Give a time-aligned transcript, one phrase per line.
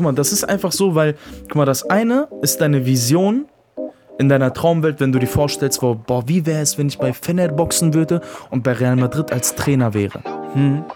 [0.00, 3.44] Guck mal, das ist einfach so, weil, guck mal, das eine ist deine Vision
[4.18, 7.12] in deiner Traumwelt, wenn du dir vorstellst, boah, boah wie wäre es, wenn ich bei
[7.12, 10.22] Fener boxen würde und bei Real Madrid als Trainer wäre.
[10.54, 10.86] Hm.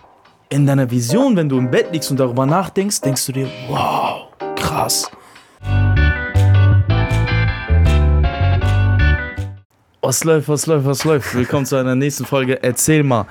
[0.48, 4.29] In deiner Vision, wenn du im Bett liegst und darüber nachdenkst, denkst du dir, wow,
[4.56, 5.11] krass.
[10.00, 11.34] Was läuft, was läuft, was läuft?
[11.34, 12.62] Willkommen zu einer nächsten Folge.
[12.62, 13.27] Erzähl mal.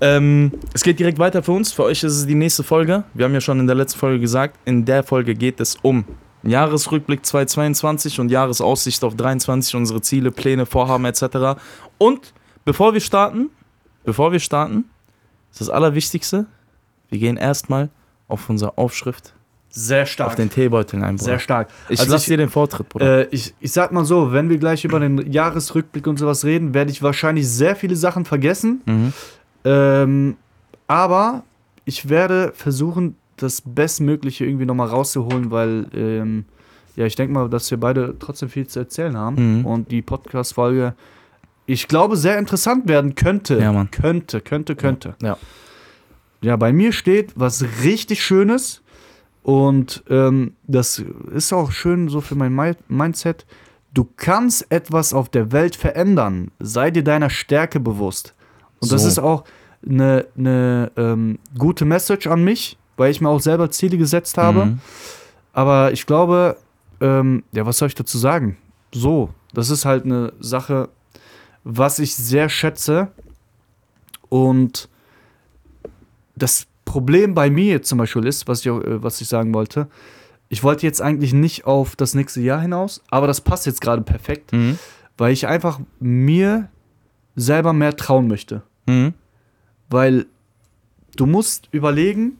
[0.00, 1.72] Ähm, es geht direkt weiter für uns.
[1.72, 3.04] Für euch ist es die nächste Folge.
[3.14, 6.04] Wir haben ja schon in der letzten Folge gesagt, in der Folge geht es um
[6.42, 11.58] Jahresrückblick 2022 und Jahresaussicht auf 23, unsere Ziele, Pläne, Vorhaben etc.
[11.98, 12.32] Und
[12.64, 13.50] bevor wir starten,
[14.04, 14.84] bevor wir starten,
[15.50, 16.46] ist das Allerwichtigste,
[17.08, 17.88] wir gehen erstmal
[18.28, 19.32] auf unsere Aufschrift,
[19.70, 20.28] Sehr stark.
[20.30, 21.24] auf den Teebeutel ein, Bruder.
[21.24, 21.68] Sehr stark.
[21.88, 23.20] Ich Also lasse ich- dir den Vortritt, Bruder.
[23.22, 26.74] Äh, ich, ich sag mal so, wenn wir gleich über den Jahresrückblick und sowas reden,
[26.74, 28.82] werde ich wahrscheinlich sehr viele Sachen vergessen.
[28.84, 29.12] mhm.
[29.66, 30.36] Ähm,
[30.86, 31.42] aber
[31.84, 36.44] ich werde versuchen, das Bestmögliche irgendwie nochmal rauszuholen, weil ähm,
[36.94, 39.66] ja, ich denke mal, dass wir beide trotzdem viel zu erzählen haben Mhm.
[39.66, 40.94] und die Podcast-Folge,
[41.66, 43.58] ich glaube, sehr interessant werden könnte.
[43.58, 43.90] Ja, Mann.
[43.90, 45.16] Könnte, könnte, könnte.
[45.20, 45.36] Ja.
[46.42, 48.82] Ja, bei mir steht was richtig Schönes
[49.42, 51.02] und ähm, das
[51.34, 53.44] ist auch schön so für mein Mi- Mindset.
[53.92, 56.52] Du kannst etwas auf der Welt verändern.
[56.60, 58.34] Sei dir deiner Stärke bewusst.
[58.86, 59.08] Und das So.
[59.08, 59.44] ist auch
[59.88, 64.66] eine, eine ähm, gute Message an mich, weil ich mir auch selber Ziele gesetzt habe.
[64.66, 64.80] Mhm.
[65.52, 66.56] Aber ich glaube,
[67.00, 68.56] ähm, ja, was soll ich dazu sagen?
[68.92, 70.88] So, das ist halt eine Sache,
[71.64, 73.08] was ich sehr schätze.
[74.28, 74.88] Und
[76.36, 79.52] das Problem bei mir jetzt zum Beispiel ist, was ich, auch, äh, was ich sagen
[79.54, 79.88] wollte,
[80.48, 84.02] ich wollte jetzt eigentlich nicht auf das nächste Jahr hinaus, aber das passt jetzt gerade
[84.02, 84.78] perfekt, Mhm.
[85.18, 86.68] weil ich einfach mir
[87.34, 88.62] selber mehr trauen möchte.
[88.86, 89.14] Mhm.
[89.88, 90.26] Weil
[91.16, 92.38] du musst überlegen,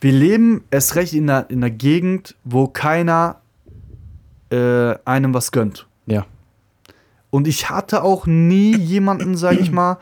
[0.00, 3.40] wir leben erst recht in einer, in einer Gegend, wo keiner
[4.50, 5.86] äh, einem was gönnt.
[6.06, 6.26] Ja.
[7.30, 9.98] Und ich hatte auch nie jemanden, sag ich mal,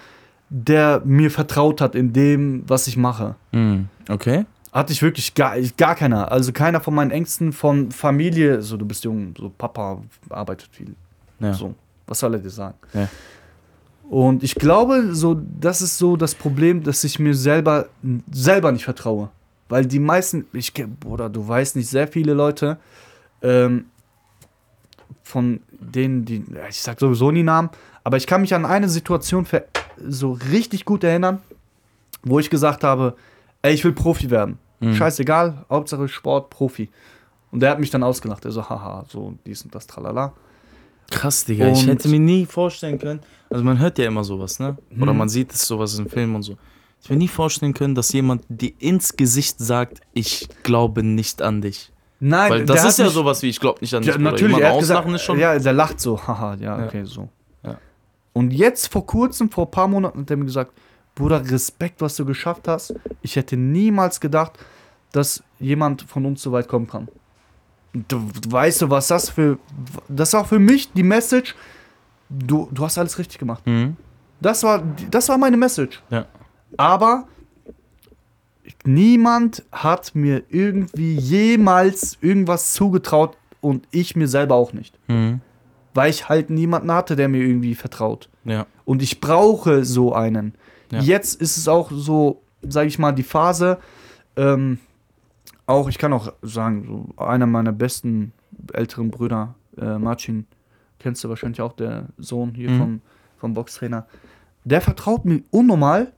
[0.51, 3.35] der mir vertraut hat in dem, was ich mache.
[3.53, 3.89] Mhm.
[4.09, 4.47] Okay.
[4.73, 6.31] Hatte ich wirklich gar, gar keiner.
[6.31, 10.95] Also keiner von meinen Ängsten, von Familie, so du bist jung, so Papa arbeitet viel.
[11.41, 11.53] Ja.
[11.53, 11.75] So,
[12.07, 12.77] was soll er dir sagen?
[12.93, 13.09] Ja.
[14.09, 17.89] Und ich glaube, so, das ist so das Problem, dass ich mir selber,
[18.31, 19.29] selber nicht vertraue.
[19.69, 22.79] Weil die meisten, ich Bruder, du weißt nicht, sehr viele Leute,
[23.43, 23.87] ähm,
[25.23, 27.69] von denen, die, ich sag sowieso nie Namen,
[28.03, 29.47] aber ich kann mich an eine Situation
[30.07, 31.43] so richtig gut erinnern,
[32.23, 33.15] wo ich gesagt habe,
[33.61, 34.59] ey, ich will Profi werden.
[34.81, 34.95] Mhm.
[34.95, 36.89] Scheißegal, Hauptsache Sport, Profi.
[37.51, 38.45] Und der hat mich dann ausgelacht.
[38.47, 40.33] Er so, haha, so dies und das, tralala.
[41.11, 41.69] Krass, Digga.
[41.69, 43.21] ich Und- hätte mir nie vorstellen können.
[43.51, 44.77] Also man hört ja immer sowas, ne?
[45.01, 45.19] Oder Mhm.
[45.19, 46.53] man sieht es sowas im Film und so.
[47.01, 51.41] Ich hätte mir nie vorstellen können, dass jemand dir ins Gesicht sagt, ich glaube nicht
[51.41, 51.91] an dich.
[52.21, 54.13] Nein, Weil das ist ja sowas wie ich glaube nicht an dich.
[54.13, 55.39] Ja, natürlich, er hat gesagt, ist schon.
[55.39, 56.87] ja, der lacht so, haha, ja, Ja.
[56.87, 57.29] okay, so.
[57.65, 57.79] Ja.
[58.33, 60.73] Und jetzt vor kurzem, vor ein paar Monaten, hat er mir gesagt,
[61.15, 62.95] Bruder, Respekt, was du geschafft hast.
[63.23, 64.53] Ich hätte niemals gedacht,
[65.13, 67.09] dass jemand von uns so weit kommen kann.
[67.93, 69.59] Du, du weißt du, was das für,
[70.09, 71.55] das ist auch für mich die Message,
[72.29, 73.67] du, du hast alles richtig gemacht.
[73.67, 73.97] Mhm.
[74.41, 76.03] Das war, das war meine Message.
[76.11, 76.27] Ja.
[76.77, 77.27] Aber
[78.85, 84.99] niemand hat mir irgendwie jemals irgendwas zugetraut und ich mir selber auch nicht.
[85.09, 85.41] Mhm.
[85.95, 88.29] Weil ich halt niemanden hatte, der mir irgendwie vertraut.
[88.45, 88.67] Ja.
[88.85, 90.55] Und ich brauche so einen.
[90.93, 91.01] Ja.
[91.01, 93.79] Jetzt ist es auch so, sage ich mal, die Phase.
[94.37, 94.79] Ähm,
[95.69, 96.87] auch, ich kann auch sagen,
[97.17, 98.33] so einer meiner besten
[98.73, 100.47] älteren Brüder, äh, Marcin,
[100.99, 102.79] kennst du wahrscheinlich auch, der Sohn hier Mhm.
[102.79, 103.01] vom,
[103.39, 104.07] vom Boxtrainer.
[104.65, 106.13] Der vertraut mir unnormal.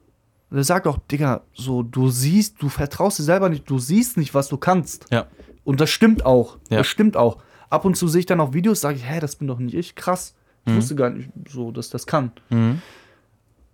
[0.50, 4.34] Der sagt auch, Digga, so, du siehst, du vertraust dir selber nicht, du siehst nicht,
[4.34, 5.06] was du kannst.
[5.12, 5.26] Ja.
[5.64, 6.58] Und das stimmt auch.
[6.70, 6.78] Ja.
[6.78, 7.42] Das stimmt auch.
[7.68, 9.74] Ab und zu sehe ich dann auch Videos, sage ich, hä, das bin doch nicht
[9.74, 9.94] ich.
[9.94, 10.34] Krass.
[10.64, 10.76] Ich Mhm.
[10.78, 12.32] wusste gar nicht so, dass das kann.
[12.50, 12.82] Mhm.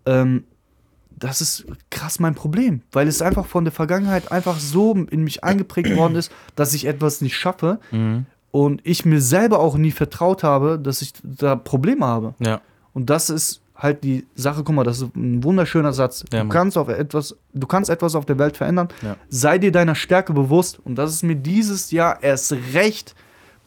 [0.05, 0.45] Ähm,
[1.19, 5.43] das ist krass mein Problem, weil es einfach von der Vergangenheit einfach so in mich
[5.45, 8.27] eingeprägt worden ist, dass ich etwas nicht schaffe Mhm.
[8.51, 12.35] und ich mir selber auch nie vertraut habe, dass ich da Probleme habe.
[12.39, 12.61] Ja.
[12.93, 16.25] Und das ist halt die Sache, guck mal, das ist ein wunderschöner Satz.
[16.33, 18.89] Ja, du kannst auf etwas, du kannst etwas auf der Welt verändern.
[19.03, 19.17] Ja.
[19.29, 23.15] Sei dir deiner Stärke bewusst und das ist mir dieses Jahr erst recht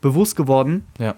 [0.01, 0.85] bewusst geworden.
[0.97, 1.15] Ja.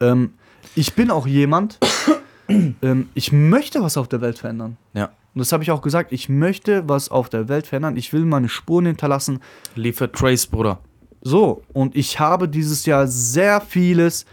[0.00, 0.34] Ähm,
[0.74, 1.78] ich bin auch jemand,
[2.48, 4.76] ähm, ich möchte was auf der Welt verändern.
[4.94, 5.10] Ja.
[5.34, 7.96] Und das habe ich auch gesagt, ich möchte was auf der Welt verändern.
[7.96, 9.40] Ich will meine Spuren hinterlassen.
[9.74, 10.78] Liefert Trace, Bruder.
[11.22, 14.26] So, und ich habe dieses Jahr sehr vieles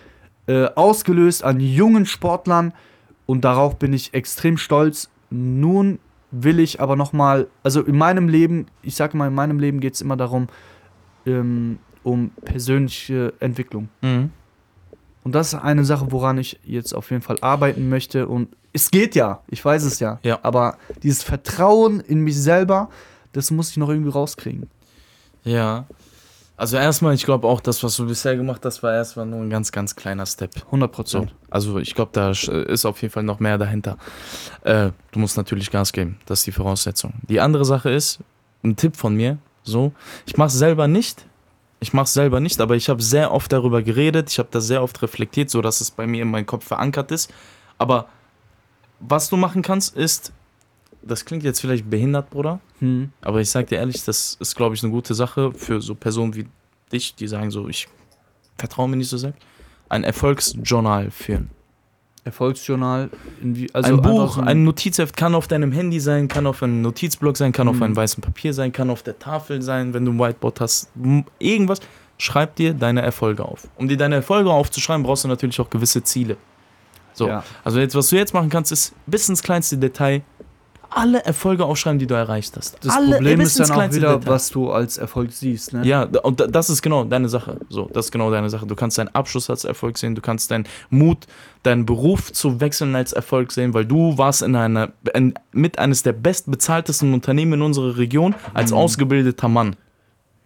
[0.48, 2.74] äh, ausgelöst an jungen Sportlern
[3.26, 5.10] und darauf bin ich extrem stolz.
[5.30, 6.00] Nun
[6.32, 9.80] will ich aber noch mal, also in meinem Leben, ich sage mal, in meinem Leben
[9.80, 10.48] geht es immer darum,
[11.26, 13.90] ähm, um persönliche Entwicklung.
[14.02, 14.32] Mhm.
[15.24, 18.28] Und das ist eine Sache, woran ich jetzt auf jeden Fall arbeiten möchte.
[18.28, 20.20] Und es geht ja, ich weiß es ja.
[20.24, 20.40] Ja.
[20.44, 22.90] Aber dieses Vertrauen in mich selber,
[23.34, 24.70] das muss ich noch irgendwie rauskriegen.
[25.44, 25.86] Ja.
[26.58, 29.50] Also erstmal, ich glaube auch, das, was du bisher gemacht hast, war erstmal nur ein
[29.50, 30.52] ganz, ganz kleiner Step.
[30.68, 30.96] 100 So.
[30.96, 31.36] Prozent.
[31.50, 33.98] Also ich glaube, da sch- ist auf jeden Fall noch mehr dahinter.
[34.64, 36.20] Äh, du musst natürlich Gas geben.
[36.28, 37.14] Das ist die Voraussetzung.
[37.28, 38.20] Die andere Sache ist,
[38.64, 39.92] ein Tipp von mir, so,
[40.28, 41.26] ich mache es selber nicht.
[41.80, 44.30] Ich mache es selber nicht, aber ich habe sehr oft darüber geredet.
[44.30, 47.10] Ich habe das sehr oft reflektiert, so dass es bei mir in meinem Kopf verankert
[47.10, 47.34] ist.
[47.80, 48.06] Aber
[49.02, 50.32] was du machen kannst, ist,
[51.02, 53.12] das klingt jetzt vielleicht behindert, Bruder, Hm.
[53.22, 56.36] aber ich sag dir ehrlich, das ist, glaube ich, eine gute Sache für so Personen
[56.36, 56.48] wie
[56.92, 57.88] dich, die sagen so, ich
[58.58, 59.34] vertraue mir nicht so sehr.
[59.90, 61.50] Ein Erfolgsjournal führen.
[62.24, 63.10] Erfolgsjournal.
[63.74, 67.36] Also ein Buch, so ein Notizheft kann auf deinem Handy sein, kann auf einem Notizblock
[67.36, 67.84] sein, kann auf Mhm.
[67.84, 70.90] einem weißen Papier sein, kann auf der Tafel sein, wenn du ein Whiteboard hast.
[71.40, 71.80] Irgendwas.
[72.20, 73.68] Schreib dir deine Erfolge auf.
[73.76, 76.38] Um dir deine Erfolge aufzuschreiben, brauchst du natürlich auch gewisse Ziele.
[77.14, 77.28] So.
[77.28, 77.44] Ja.
[77.64, 80.22] Also jetzt, was du jetzt machen kannst, ist bis ins kleinste Detail
[80.94, 82.78] alle Erfolge aufschreiben, die du erreicht hast.
[82.86, 84.30] Das alle, Problem ist dann auch wieder, Detail.
[84.30, 85.72] was du als Erfolg siehst.
[85.72, 85.86] Ne?
[85.88, 87.62] Ja, und da- das ist genau deine Sache.
[87.70, 88.66] So, das ist genau deine Sache.
[88.68, 91.28] Du kannst deinen Abschluss als Erfolg sehen, du kannst deinen Mut,
[91.64, 96.04] deinen Beruf zu wechseln als Erfolg sehen, weil du warst in einer in, mit eines
[96.04, 98.78] der bestbezahltesten Unternehmen in unserer Region als Mhm.
[98.78, 99.78] ausgebildeter Mann.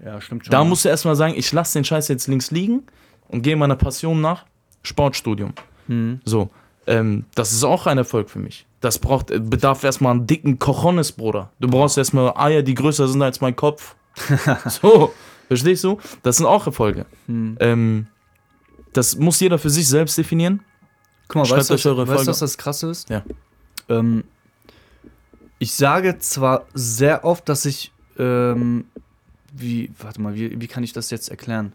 [0.06, 0.52] ja, stimmt schon.
[0.52, 2.84] Da musst du erstmal sagen, ich lasse den Scheiß jetzt links liegen
[3.30, 4.46] und gehe meiner Passion nach,
[4.84, 5.54] Sportstudium.
[5.88, 6.20] Hm.
[6.26, 6.50] So,
[6.88, 8.66] ähm, das ist auch ein Erfolg für mich.
[8.82, 11.52] Das braucht, äh, bedarf erstmal einen dicken Cojones, Bruder.
[11.60, 13.96] Du brauchst erstmal Eier, die größer sind als mein Kopf.
[14.68, 15.14] so,
[15.48, 16.00] verstehst du?
[16.24, 17.06] Das sind auch Erfolge.
[17.28, 17.58] Hm.
[17.60, 18.08] Ähm,
[18.94, 20.62] das muss jeder für sich selbst definieren.
[21.28, 23.10] Guck mal, Schreibt weißt du, was- weißt was das krasse ist?
[23.10, 23.24] Ja.
[23.90, 24.24] Ähm,
[25.60, 28.86] ich sage zwar sehr oft, dass ich, ähm,
[29.54, 31.74] wie, warte mal, wie, wie kann ich das jetzt erklären?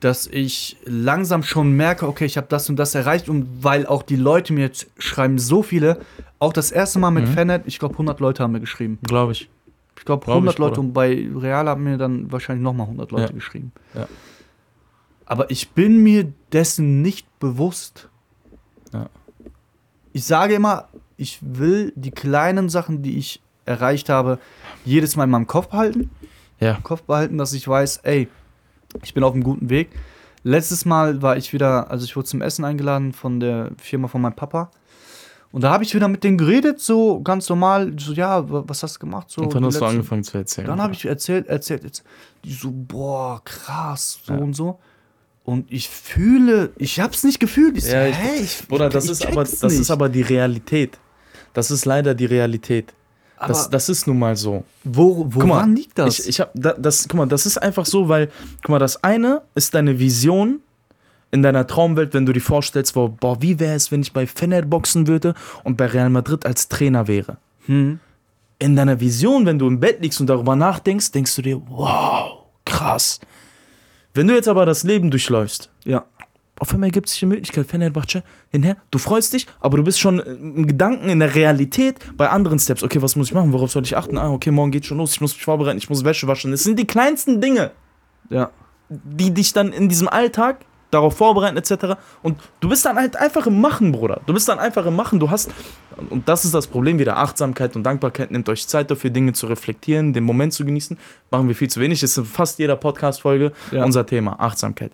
[0.00, 4.02] Dass ich langsam schon merke, okay, ich habe das und das erreicht und weil auch
[4.02, 6.00] die Leute mir jetzt schreiben, so viele,
[6.38, 7.32] auch das erste Mal mit Mhm.
[7.32, 8.98] Fanet, ich glaube 100 Leute haben mir geschrieben.
[9.02, 9.48] Glaube ich.
[9.96, 13.10] Ich glaube Glaub 100 ich, Leute und bei Real haben mir dann wahrscheinlich nochmal 100
[13.10, 13.32] Leute Ja.
[13.32, 13.72] geschrieben.
[13.94, 14.06] Ja.
[15.26, 18.08] Aber ich bin mir dessen nicht bewusst.
[18.92, 19.08] Ja.
[20.12, 24.38] Ich sage immer, ich will die kleinen Sachen, die ich erreicht habe,
[24.84, 26.10] jedes Mal in meinem Kopf behalten.
[26.60, 26.76] Ja.
[26.76, 28.28] Im Kopf behalten, dass ich weiß, ey,
[29.02, 29.90] ich bin auf einem guten Weg.
[30.44, 34.20] Letztes Mal war ich wieder, also ich wurde zum Essen eingeladen von der Firma von
[34.20, 34.70] meinem Papa.
[35.50, 38.82] Und da habe ich wieder mit denen geredet, so ganz normal, so, ja, wa- was
[38.82, 39.30] hast du gemacht?
[39.30, 40.66] So, und dann hast du letzten- angefangen zu erzählen.
[40.66, 42.04] dann habe ich erzählt, erzählt, jetzt,
[42.44, 44.38] die so, boah, krass, so Ja.
[44.40, 44.78] und so.
[45.44, 47.78] Und ich fühle, ich hab's nicht gefühlt.
[47.78, 49.80] Ich so, Ja, ich- hä, ich, Bruder, das, ich ist aber, das nicht.
[49.80, 50.98] ist aber die Realität.
[51.54, 52.92] Das ist leider die Realität.
[53.46, 54.64] Das, das ist nun mal so.
[54.84, 56.18] wo, woran mal, liegt das?
[56.20, 58.30] Ich, ich hab, da, das, guck mal, das ist einfach so, weil,
[58.62, 60.60] guck mal, das eine ist deine Vision
[61.30, 64.26] in deiner Traumwelt, wenn du dir vorstellst, boah, boah wie wäre es, wenn ich bei
[64.26, 67.36] Fener boxen würde und bei Real Madrid als Trainer wäre.
[67.66, 68.00] hm.
[68.60, 72.44] In deiner Vision, wenn du im Bett liegst und darüber nachdenkst, denkst du dir, wow,
[72.64, 73.20] krass.
[74.14, 76.06] Wenn du jetzt aber das Leben durchläufst, Ja.
[76.60, 80.18] Auf einmal gibt es die Möglichkeit, Fenerbahce hinher, du freust dich, aber du bist schon
[80.20, 82.82] im Gedanken, in der Realität bei anderen Steps.
[82.82, 83.52] Okay, was muss ich machen?
[83.52, 84.18] Worauf soll ich achten?
[84.18, 86.52] Ah, okay, morgen geht schon los, ich muss mich vorbereiten, ich muss Wäsche waschen.
[86.52, 87.70] Es sind die kleinsten Dinge,
[88.30, 88.50] Ja.
[88.88, 91.96] die dich dann in diesem Alltag darauf vorbereiten etc.
[92.22, 94.20] Und du bist dann halt einfach im Machen, Bruder.
[94.26, 95.20] Du bist dann einfach im Machen.
[95.20, 95.50] Du hast,
[96.10, 98.30] und das ist das Problem wieder, Achtsamkeit und Dankbarkeit.
[98.30, 100.96] Nehmt euch Zeit dafür, Dinge zu reflektieren, den Moment zu genießen.
[101.30, 102.00] Machen wir viel zu wenig.
[102.00, 103.84] Das ist in fast jeder Podcast-Folge Ja.
[103.84, 104.92] unser Thema, Achtsamkeit.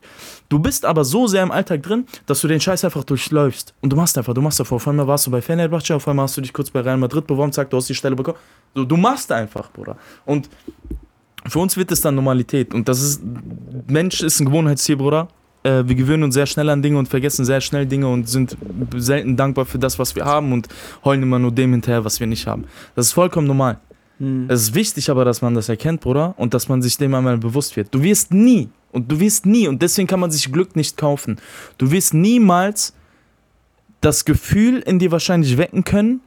[0.48, 3.72] Du bist aber so sehr im Alltag drin, dass du den Scheiß einfach durchläufst.
[3.80, 4.76] Und du machst einfach, du machst einfach.
[4.76, 7.26] Auf einmal warst du bei Fenerbahce, auf einmal hast du dich kurz bei Real Madrid
[7.26, 8.38] beworben, zack, du hast die Stelle bekommen.
[8.74, 9.96] So, du machst einfach, Bruder.
[10.24, 10.48] Und
[11.46, 12.74] für uns wird es dann Normalität.
[12.74, 13.22] Und das ist,
[13.86, 15.28] Mensch ist ein Gewohnheitstier, Bruder.
[15.64, 18.56] Äh, wir gewöhnen uns sehr schnell an Dinge und vergessen sehr schnell Dinge und sind
[18.96, 20.68] selten dankbar für das, was wir haben und
[21.04, 22.64] heulen immer nur dem hinterher, was wir nicht haben.
[22.94, 23.78] Das ist vollkommen normal.
[24.18, 24.46] Hm.
[24.48, 27.38] Es ist wichtig aber, dass man das erkennt, Bruder, und dass man sich dem einmal
[27.38, 27.92] bewusst wird.
[27.92, 31.40] Du wirst nie, und du wirst nie, und deswegen kann man sich Glück nicht kaufen,
[31.78, 32.94] du wirst niemals
[34.00, 36.20] das Gefühl in dir wahrscheinlich wecken können,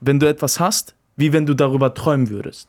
[0.00, 2.68] wenn du etwas hast, wie wenn du darüber träumen würdest.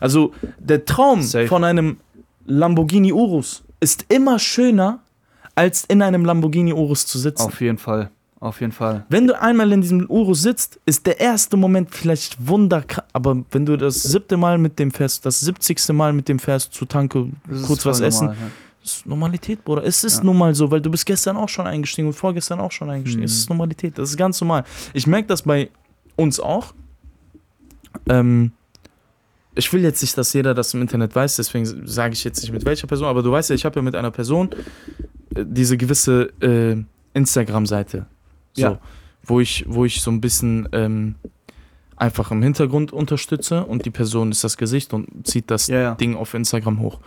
[0.00, 1.46] Also der Traum Safe.
[1.46, 1.98] von einem
[2.46, 5.00] Lamborghini Urus ist immer schöner,
[5.54, 7.42] als in einem Lamborghini Urus zu sitzen.
[7.42, 8.10] Auf jeden Fall.
[8.40, 9.04] Auf jeden Fall.
[9.08, 13.04] Wenn du einmal in diesem Urus sitzt, ist der erste Moment vielleicht wunderkrass.
[13.12, 16.72] Aber wenn du das siebte Mal mit dem fährst, das siebzigste Mal mit dem fährst
[16.72, 18.50] zu Tanke, Das kurz was essen, normal, ja.
[18.84, 19.82] ist Normalität, Bruder.
[19.84, 20.24] Es ist Ja.
[20.24, 23.22] nun mal so, weil du bist gestern auch schon eingestiegen und vorgestern auch schon eingestiegen.
[23.22, 23.26] Mhm.
[23.26, 24.62] Es ist Normalität, das ist ganz normal.
[24.92, 25.68] Ich merke das bei
[26.14, 26.74] uns auch.
[28.08, 28.52] Ähm,
[29.58, 32.52] ich will jetzt nicht, dass jeder das im Internet weiß, deswegen sage ich jetzt nicht
[32.52, 34.50] mit welcher Person, aber du weißt ja, ich habe ja mit einer Person
[35.34, 36.76] äh, diese gewisse äh,
[37.14, 38.06] Instagram-Seite,
[38.54, 38.78] so, Ja.
[39.24, 41.16] wo, ich, wo ich so ein bisschen ähm,
[41.96, 45.94] einfach im Hintergrund unterstütze und die Person ist das Gesicht und zieht das Ja, ja.
[45.96, 47.00] Ding auf Instagram hoch.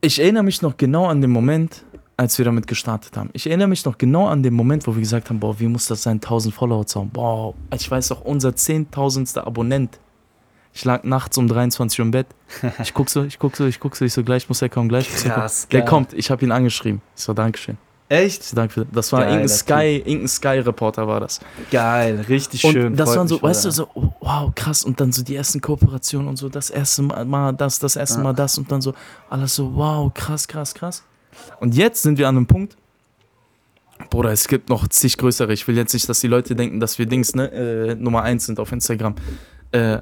[0.00, 1.84] Ich erinnere mich noch genau an den Moment,
[2.16, 3.30] als wir damit gestartet haben.
[3.34, 5.86] Ich erinnere mich noch genau an den Moment, wo wir gesagt haben, boah, wie muss
[5.86, 7.10] das sein, 1000 Follower zu haben.
[7.10, 9.38] Boah, ich weiß doch, unser 10.000.
[9.38, 10.00] Abonnent.
[10.74, 12.26] Ich lag nachts um 23 Uhr im Bett.
[12.82, 14.88] Ich guck so, ich guck so, ich guck so, ich so, gleich muss er kommen,
[14.88, 15.50] gleich muss er kommen.
[15.70, 15.88] Der geil.
[15.88, 17.02] kommt, ich habe ihn angeschrieben.
[17.16, 17.76] Ich so, Dankeschön.
[18.08, 18.44] Echt?
[18.44, 19.10] so, danke für das.
[19.10, 21.40] war Geiler irgendein Sky, irgendein Sky-Reporter war das.
[21.70, 22.96] Geil, richtig Und schön.
[22.96, 24.84] das freut waren so, weißt du, so, oh, wow, krass.
[24.84, 28.20] Und dann so die ersten Kooperationen und so, das erste Mal, das, das erste.
[28.20, 28.92] Mal das und dann so,
[29.30, 31.02] alles so, wow, krass, krass, krass.
[31.60, 32.76] Und jetzt sind wir an einem Punkt,
[34.10, 35.52] Bruder, es gibt noch zig größere.
[35.52, 38.44] Ich will jetzt nicht, dass die Leute denken, dass wir Dings, ne, äh, Nummer eins
[38.44, 39.14] sind auf Instagram.
[39.70, 39.98] Äh,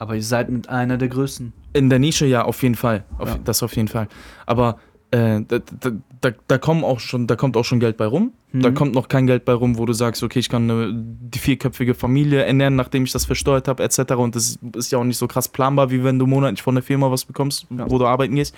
[0.00, 1.52] Aber ihr seid mit einer der größten.
[1.74, 3.04] in der Nische ja, auf jeden Fall.
[3.18, 3.38] Auf, Ja.
[3.44, 4.08] Das auf jeden Fall.
[4.46, 4.78] Aber
[5.12, 5.90] äh, da, da,
[6.20, 8.32] da, da, kommen auch schon, da kommt auch schon Geld bei rum.
[8.52, 8.74] Da Mhm.
[8.74, 11.94] kommt noch kein Geld bei rum, wo du sagst, okay, ich kann eine, die vierköpfige
[11.94, 14.12] Familie ernähren, nachdem ich das versteuert habe, etc.
[14.14, 16.82] Und das ist ja auch nicht so krass planbar, wie wenn du monatlich von der
[16.82, 17.88] Firma was bekommst, Ja.
[17.90, 18.54] wo du arbeiten gehst.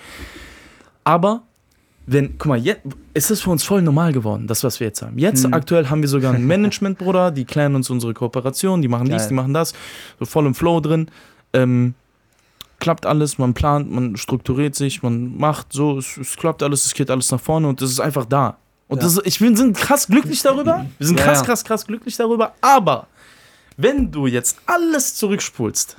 [1.03, 1.43] Aber
[2.05, 2.81] wenn, guck mal, jetzt
[3.13, 5.17] ist es für uns voll normal geworden, das, was wir jetzt haben.
[5.17, 5.53] Jetzt Mhm.
[5.53, 9.17] aktuell haben wir sogar ein Management, Bruder, die klären uns unsere Kooperation, die machen dies,
[9.23, 9.27] Geil.
[9.29, 9.73] die machen das,
[10.19, 11.07] so voll im Flow drin.
[11.53, 11.93] Ähm,
[12.79, 16.93] klappt alles, man plant, man strukturiert sich, man macht so, es, es klappt alles, es
[16.93, 18.57] geht alles nach vorne und es ist einfach da.
[18.87, 19.03] Und Ja.
[19.03, 20.85] das, ich bin sind krass glücklich darüber.
[20.97, 22.53] Wir sind Ja, krass, krass, krass glücklich darüber.
[22.61, 23.07] Aber
[23.77, 25.97] wenn du jetzt alles zurückspulst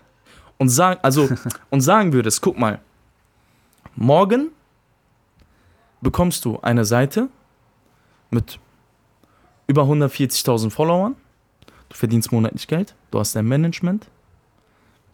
[0.58, 1.30] und sag, also
[1.70, 2.80] und sagen würdest, guck mal,
[3.96, 4.50] morgen
[6.00, 7.28] bekommst du eine Seite
[8.30, 8.58] mit
[9.66, 11.16] über 140.000 Followern.
[11.88, 12.94] Du verdienst monatlich Geld.
[13.10, 14.06] Du hast dein Management.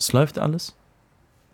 [0.00, 0.74] Es läuft alles.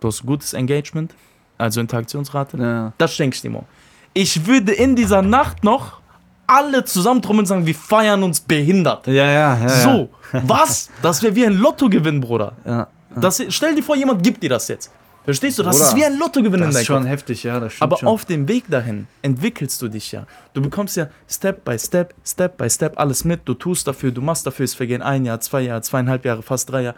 [0.00, 1.12] Du hast gutes Engagement,
[1.58, 2.56] also Interaktionsrate.
[2.56, 2.92] Ja.
[2.96, 3.66] Das schenke ich dir morgen.
[4.14, 6.00] Ich würde in dieser Nacht noch
[6.46, 9.08] alle zusammentrommeln und sagen, wir feiern uns behindert.
[9.08, 9.68] Ja, ja, ja.
[9.68, 10.90] So, was?
[11.02, 12.52] Das wäre wie ein Lottogewinn, Bruder.
[12.64, 12.86] Ja.
[13.16, 14.90] Das, stell dir vor, jemand gibt dir das jetzt.
[15.24, 15.64] Verstehst du?
[15.64, 17.08] Das Bruder, ist wie ein Lottogewinn in Das ist schon Kopf.
[17.10, 18.08] heftig, ja, das stimmt Aber schon.
[18.08, 20.24] auf dem Weg dahin entwickelst du dich ja.
[20.52, 23.40] Du bekommst ja Step by Step, Step by Step alles mit.
[23.44, 24.64] Du tust dafür, du machst dafür.
[24.64, 26.96] Es vergehen ein Jahr, zwei Jahre, zweieinhalb Jahre, fast drei Jahre.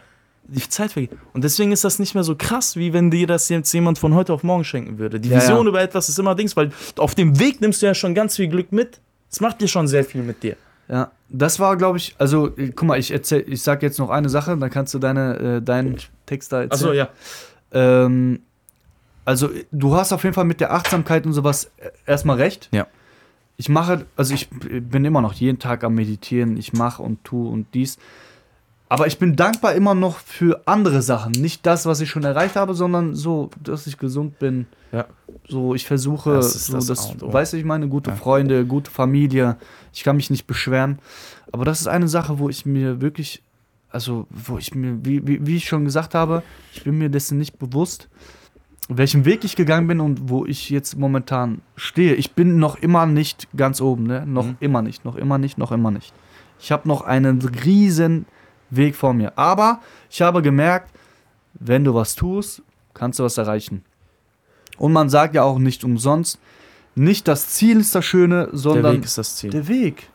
[0.50, 1.10] Die Zeit vergeht.
[1.34, 4.14] Und deswegen ist das nicht mehr so krass, wie wenn dir das jetzt jemand von
[4.14, 5.20] heute auf morgen schenken würde.
[5.20, 5.68] Die Ja, Vision ja.
[5.68, 8.48] über etwas ist immer Dings, weil auf dem Weg nimmst du ja schon ganz viel
[8.48, 9.00] Glück mit.
[9.30, 10.56] Es macht dir schon sehr viel mit dir.
[10.88, 14.30] Ja, das war, glaube ich, also, guck mal, ich erzähl, ich sag jetzt noch eine
[14.30, 16.72] Sache, dann kannst du deine, äh, deinen Text da erzählen.
[16.72, 17.08] Achso, ja.
[17.72, 18.40] Ähm,
[19.26, 21.70] also, du hast auf jeden Fall mit der Achtsamkeit und sowas
[22.06, 22.70] erstmal recht.
[22.72, 22.86] Ja.
[23.58, 27.50] Ich mache, also ich bin immer noch jeden Tag am Meditieren, ich mache und tue
[27.50, 27.98] und dies.
[28.90, 31.32] Aber ich bin dankbar immer noch für andere Sachen.
[31.32, 34.66] Nicht das, was ich schon erreicht habe, sondern so, dass ich gesund bin.
[34.92, 35.06] Ja.
[35.46, 38.16] So, ich versuche, Das so, das das, du, ich meine, gute Ja.
[38.16, 39.56] Freunde, gute Familie.
[39.92, 40.98] Ich kann mich nicht beschweren.
[41.52, 43.42] Aber das ist eine Sache, wo ich mir wirklich,
[43.90, 46.42] also, wo ich mir, wie, wie, wie ich schon gesagt habe,
[46.74, 48.08] ich bin mir dessen nicht bewusst,
[48.88, 52.14] welchen Weg ich gegangen bin und wo ich jetzt momentan stehe.
[52.14, 54.24] Ich bin noch immer nicht ganz oben, ne?
[54.26, 54.56] Noch Mhm.
[54.60, 56.14] immer nicht, noch immer nicht, noch immer nicht.
[56.58, 58.24] Ich habe noch einen riesen
[58.70, 59.36] Weg vor mir.
[59.36, 60.90] Aber ich habe gemerkt,
[61.54, 62.62] wenn du was tust,
[62.94, 63.84] kannst du was erreichen.
[64.78, 66.38] Und man sagt ja auch nicht umsonst,
[66.94, 69.50] nicht das Ziel ist das Schöne, sondern Der Weg ist das Ziel.
[69.50, 70.10] der Weg.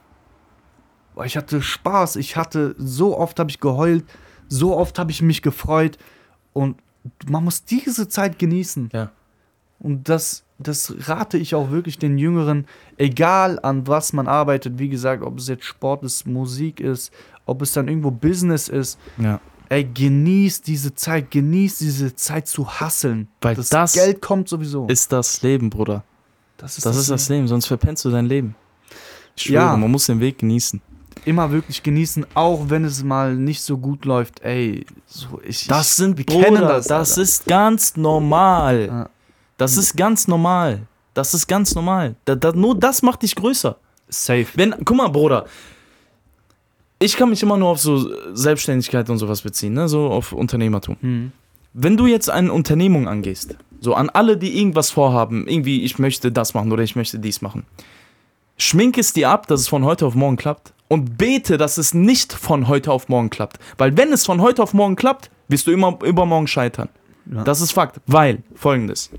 [1.26, 4.04] Ich hatte Spaß, ich hatte, so oft habe ich geheult,
[4.48, 5.98] so oft habe ich mich gefreut
[6.54, 6.78] und
[7.28, 8.90] man muss diese Zeit genießen.
[8.94, 9.12] Ja.
[9.80, 12.66] Und das, das rate ich auch wirklich den Jüngeren,
[12.98, 17.12] egal an was man arbeitet, wie gesagt, ob es jetzt Sport ist, Musik ist,
[17.46, 19.40] ob es dann irgendwo Business ist, Ja.
[19.70, 23.28] ey, genieß diese Zeit, genieß diese Zeit zu hasseln.
[23.42, 24.88] Weil das Geld kommt sowieso.
[24.88, 26.04] Ist das Leben, Bruder.
[26.58, 28.56] das ist, Das ist das Leben, sonst verpennst du dein Leben.
[29.36, 29.78] Ich schwöre, Ja.
[29.78, 30.82] man muss den Weg genießen.
[31.26, 34.42] immer wirklich genießen, auch wenn es mal nicht so gut läuft.
[34.42, 37.22] Ey, so ich, Das sind wir Bruder, kennen das, das, Alter.
[37.22, 38.88] ist ganz normal.
[38.88, 39.10] Ja.
[39.58, 40.82] Das ist ganz normal.
[41.14, 42.16] Das ist ganz normal.
[42.26, 43.78] Da, da, nur das macht dich größer.
[44.10, 44.48] safe.
[44.56, 45.46] Wenn, guck mal, Bruder.
[47.04, 49.90] Ich kann mich immer nur auf so Selbstständigkeit und sowas beziehen, ne?
[49.90, 50.96] so auf Unternehmertum.
[51.02, 51.32] Hm.
[51.74, 56.32] Wenn du jetzt eine Unternehmung angehst, so an alle, die irgendwas vorhaben, irgendwie, ich möchte
[56.32, 57.66] das machen oder ich möchte dies machen,
[58.58, 61.94] schmink es dir ab, dass es von heute auf morgen klappt und bete, dass es
[61.94, 63.58] nicht von heute auf morgen klappt.
[63.78, 66.88] Weil wenn es von heute auf morgen klappt, wirst du immer übermorgen scheitern.
[67.30, 67.44] Ja.
[67.44, 68.00] Das ist Fakt.
[68.06, 69.10] Weil, folgendes.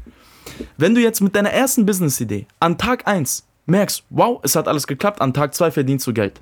[0.78, 4.86] Wenn du jetzt mit deiner ersten Business-Idee an Tag 1 merkst, wow, es hat alles
[4.86, 6.40] geklappt, an Tag 2 verdienst du Geld.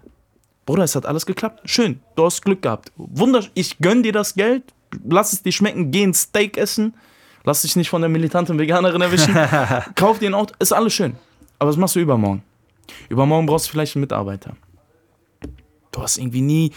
[0.67, 1.61] Bruder, es hat alles geklappt.
[1.65, 2.93] Schön, du hast Glück gehabt.
[2.97, 4.63] Wunder, ich gönn dir das Geld.
[5.09, 6.95] lass es dir schmecken, geh ein Steak essen,
[7.45, 9.35] lass dich nicht von der militanten Veganerin erwischen,
[9.95, 11.17] kauf dir ein Auto, ist alles schön.
[11.59, 12.43] Aber was machst du übermorgen?
[13.09, 14.57] Übermorgen brauchst du vielleicht einen Mitarbeiter.
[15.91, 16.73] Du hast irgendwie nie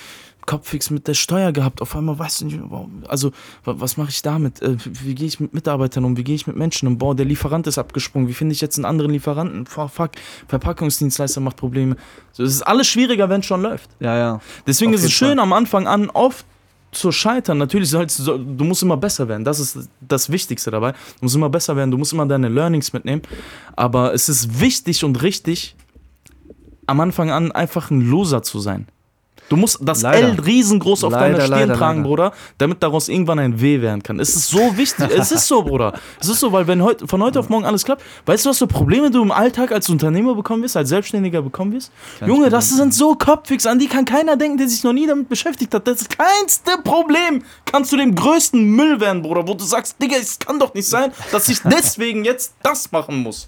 [0.45, 1.81] Kopfix mit der Steuer gehabt.
[1.81, 3.31] Auf einmal weißt du nicht, warum- also
[3.63, 4.61] wa- was mache ich damit?
[4.61, 6.17] Äh, Wie gehe ich mit Mitarbeitern um?
[6.17, 6.97] Wie gehe ich mit Menschen um?
[6.97, 8.27] Boah, der Lieferant ist abgesprungen.
[8.27, 9.65] Wie finde ich jetzt einen anderen Lieferanten?
[9.73, 10.11] Boah, fuck,
[10.47, 11.95] Verpackungsdienstleister macht Probleme.
[12.31, 13.89] So, es ist alles schwieriger, wenn es schon läuft.
[13.99, 14.41] Ja, ja.
[14.67, 15.39] Deswegen Auf ist es schön Fall.
[15.39, 16.45] am Anfang an oft
[16.91, 17.57] zu scheitern.
[17.57, 19.43] Natürlich sollst du, du musst immer besser werden.
[19.43, 20.91] Das ist das Wichtigste dabei.
[20.93, 21.91] Du musst immer besser werden.
[21.91, 23.21] Du musst immer deine Learnings mitnehmen.
[23.75, 25.75] Aber es ist wichtig und richtig,
[26.87, 28.87] am Anfang an einfach ein Loser zu sein.
[29.49, 30.29] Du musst das Leider.
[30.29, 32.03] L riesengroß auf Leider, deiner Stirn leider, tragen.
[32.03, 34.19] Bruder, damit daraus irgendwann ein W werden kann.
[34.19, 35.07] Es ist so wichtig.
[35.15, 35.93] es ist so, Bruder.
[36.19, 38.57] Es ist so, weil wenn heut, von heute auf morgen alles klappt, weißt du, was
[38.57, 41.91] für Probleme du im Alltag als Unternehmer bekommen wirst, als Selbstständiger bekommen wirst?
[42.25, 45.29] Junge, das sind so Kopfix, an die kann keiner denken, der sich noch nie damit
[45.29, 45.87] beschäftigt hat.
[45.87, 50.39] Das kleinste Problem kannst du dem größten Müll werden, Bruder, wo du sagst, Digga, es
[50.39, 53.47] kann doch nicht sein, dass ich deswegen jetzt das machen muss.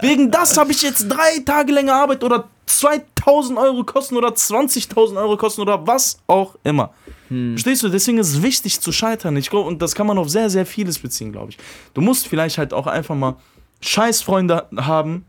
[0.00, 5.16] Wegen das habe ich jetzt drei Tage länger Arbeit oder 2000 Euro kosten oder 20.000
[5.16, 6.92] Euro kosten oder was auch immer.
[7.28, 7.88] Verstehst du?
[7.88, 9.36] Deswegen ist es wichtig zu scheitern.
[9.36, 11.58] Ich glaube, und das kann man auf sehr, sehr vieles beziehen, glaube ich.
[11.94, 13.36] Du musst vielleicht halt auch einfach mal
[13.80, 15.24] Scheißfreunde haben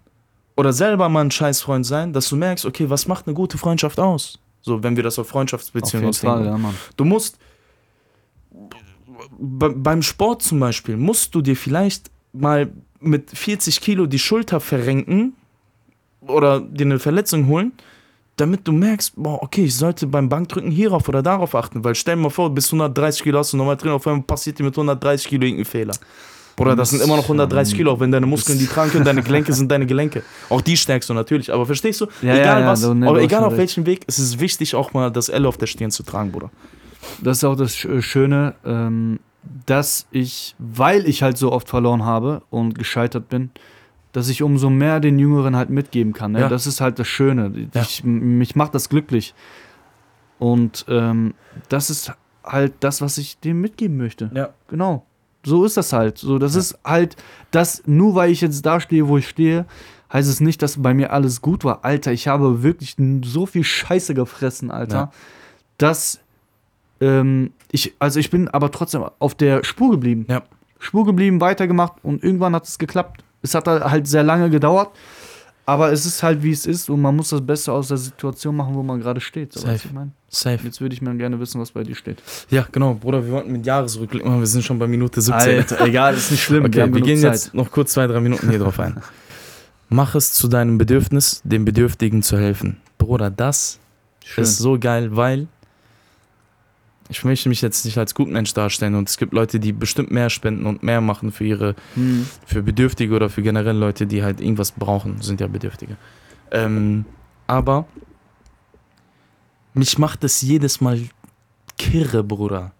[0.58, 4.00] oder selber mal ein Scheißfreund sein, dass du merkst, okay, was macht eine gute Freundschaft
[4.00, 4.40] aus?
[4.62, 6.76] So, wenn wir das auf Auf Freundschaftsbeziehungen jeden Fall, ja, Mann.
[6.98, 7.38] Du musst
[9.38, 14.60] be- beim Sport zum Beispiel, musst du dir vielleicht mal mit 40 Kilo die Schulter
[14.60, 15.34] verrenken
[16.22, 17.72] oder dir eine Verletzung holen,
[18.38, 22.16] damit du merkst, boah, okay, ich sollte beim Bankdrücken hierauf oder darauf achten, weil stell
[22.16, 24.74] dir mal vor, bis 130 Kilo hast du nochmal drin, auf einmal passiert dir mit
[24.76, 25.94] 130 Kilo irgendein Fehler.
[26.58, 29.22] Bruder, das sind immer noch 130 Kilo, auch wenn deine Muskeln die tragen können, deine
[29.24, 30.24] Gelenke sind deine Gelenke.
[30.50, 32.06] Auch die stärkst du natürlich, aber verstehst du?
[32.22, 34.94] Ja, egal ja, ja, was, ne, aber egal auf welchem Weg, es ist wichtig auch
[34.94, 36.50] mal das L auf der Stirn zu tragen, Bruder.
[37.22, 39.20] Das ist auch das Sch- Schöne, ähm,
[39.66, 43.52] dass ich, weil ich halt so oft verloren habe und gescheitert bin,
[44.12, 46.32] dass ich umso mehr den Jüngeren halt mitgeben kann.
[46.34, 46.42] Ne?
[46.42, 46.50] Ja.
[46.50, 47.70] Das ist halt das Schöne.
[47.74, 47.82] Ja.
[47.82, 49.34] Ich, mich macht das glücklich.
[50.40, 51.34] Und ähm,
[51.70, 54.32] das ist halt das, was ich dem mitgeben möchte.
[54.34, 54.50] Ja.
[54.68, 55.06] Genau.
[55.44, 56.18] So ist das halt.
[56.18, 56.60] So, das Ja.
[56.62, 57.16] ist halt,
[57.52, 59.66] das, nur weil ich jetzt da stehe, wo ich stehe,
[60.12, 61.84] heißt es nicht, dass bei mir alles gut war.
[61.84, 65.12] Alter, ich habe wirklich so viel Scheiße gefressen, Alter,
[65.78, 66.20] dass
[67.02, 70.26] ähm, ich, also ich bin aber trotzdem auf der Spur geblieben.
[70.30, 70.44] Ja.
[70.80, 73.24] Spur geblieben, weitergemacht und irgendwann hat es geklappt.
[73.42, 74.90] Es hat halt sehr lange gedauert,
[75.66, 78.56] aber es ist halt wie es ist und man muss das Beste aus der Situation
[78.56, 79.54] machen, wo man gerade steht.
[79.54, 79.90] So, Safe.
[80.30, 80.60] Safe.
[80.64, 82.22] Jetzt würde ich mal gerne wissen, was bei dir steht.
[82.50, 85.58] Ja, genau, Bruder, wir wollten mit Jahresrückblick machen, wir sind schon bei Minute 17.
[85.58, 86.66] Alter, egal, ist nicht schlimm.
[86.66, 87.34] Okay, wir, genug gehen Zeit.
[87.34, 89.02] jetzt noch kurz zwei, drei Minuten hier drauf ein.
[89.90, 92.78] Mach es zu deinem Bedürfnis, dem Bedürftigen zu helfen.
[92.98, 93.80] Bruder, das
[94.24, 94.44] Schön.
[94.44, 95.48] ist so geil, weil
[97.10, 100.30] ich möchte mich jetzt nicht als Gutmensch darstellen und es gibt Leute, die bestimmt mehr
[100.30, 102.28] spenden und mehr machen für ihre, Hm.
[102.46, 105.98] für Bedürftige oder für generell Leute, die halt irgendwas brauchen, sind ja Bedürftige.
[106.52, 107.06] Ähm,
[107.48, 107.86] aber
[109.74, 111.02] mich macht es jedes Mal
[111.78, 112.72] kirre, Bruder.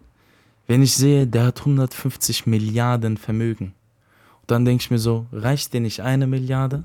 [0.66, 3.74] Wenn ich sehe, der hat 150 Milliarden Vermögen.
[4.40, 6.84] Und dann denke ich mir so, reicht dir nicht eine Milliarde?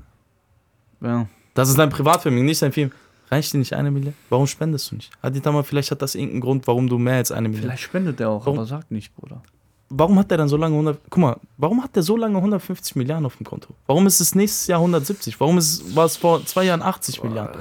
[1.00, 1.26] Ja.
[1.54, 2.92] Das ist dein Privatvermögen, nicht dein Film.
[3.32, 4.14] Reicht dir nicht eine Milliarde?
[4.28, 5.10] Warum spendest du nicht?
[5.22, 7.68] Mal, vielleicht hat das irgendeinen Grund, warum du mehr als eine Milliarde.
[7.68, 8.58] Vielleicht spendet er auch, Warum?
[8.58, 9.42] aber sag nicht, Bruder.
[9.88, 11.00] Warum hat der dann so lange 100.
[11.08, 13.74] Guck mal, warum hat der so lange 150 Milliarden auf dem Konto?
[13.86, 15.40] Warum ist es nächstes Jahr 170?
[15.40, 17.58] Warum ist, war es vor zwei Jahren 80 Milliarden?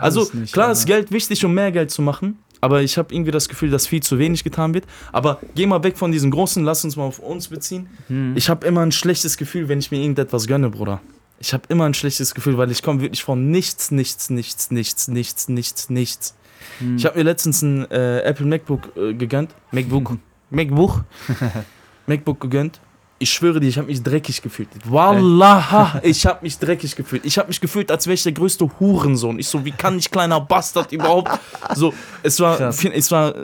[0.00, 0.78] Also nicht, klar Alter.
[0.78, 3.86] ist Geld wichtig, um mehr Geld zu machen, aber ich habe irgendwie das Gefühl, dass
[3.86, 4.86] viel zu wenig getan wird.
[5.12, 7.90] Aber geh mal weg von diesen großen, lass uns mal auf uns beziehen.
[8.06, 8.34] Hm.
[8.36, 11.02] Ich habe immer ein schlechtes Gefühl, wenn ich mir irgendetwas gönne, Bruder.
[11.40, 15.08] Ich habe immer ein schlechtes Gefühl, weil ich komme wirklich von nichts, nichts, nichts, nichts,
[15.08, 16.36] nichts, nichts, nichts.
[16.78, 16.96] Hm.
[16.96, 19.54] Ich habe mir letztens ein äh, Apple MacBook äh, gegönnt.
[19.72, 20.18] MacBook.
[20.50, 21.04] MacBook.
[22.06, 22.80] MacBook gegönnt.
[23.22, 24.68] Ich schwöre dir, ich habe mich dreckig gefühlt.
[24.86, 27.26] Wallah, ich habe mich dreckig gefühlt.
[27.26, 29.38] Ich habe mich gefühlt, als wäre ich der größte Hurensohn.
[29.38, 31.38] Ich so, wie kann ich kleiner Bastard überhaupt?
[31.74, 32.82] So, es war, Krass.
[32.82, 33.34] es war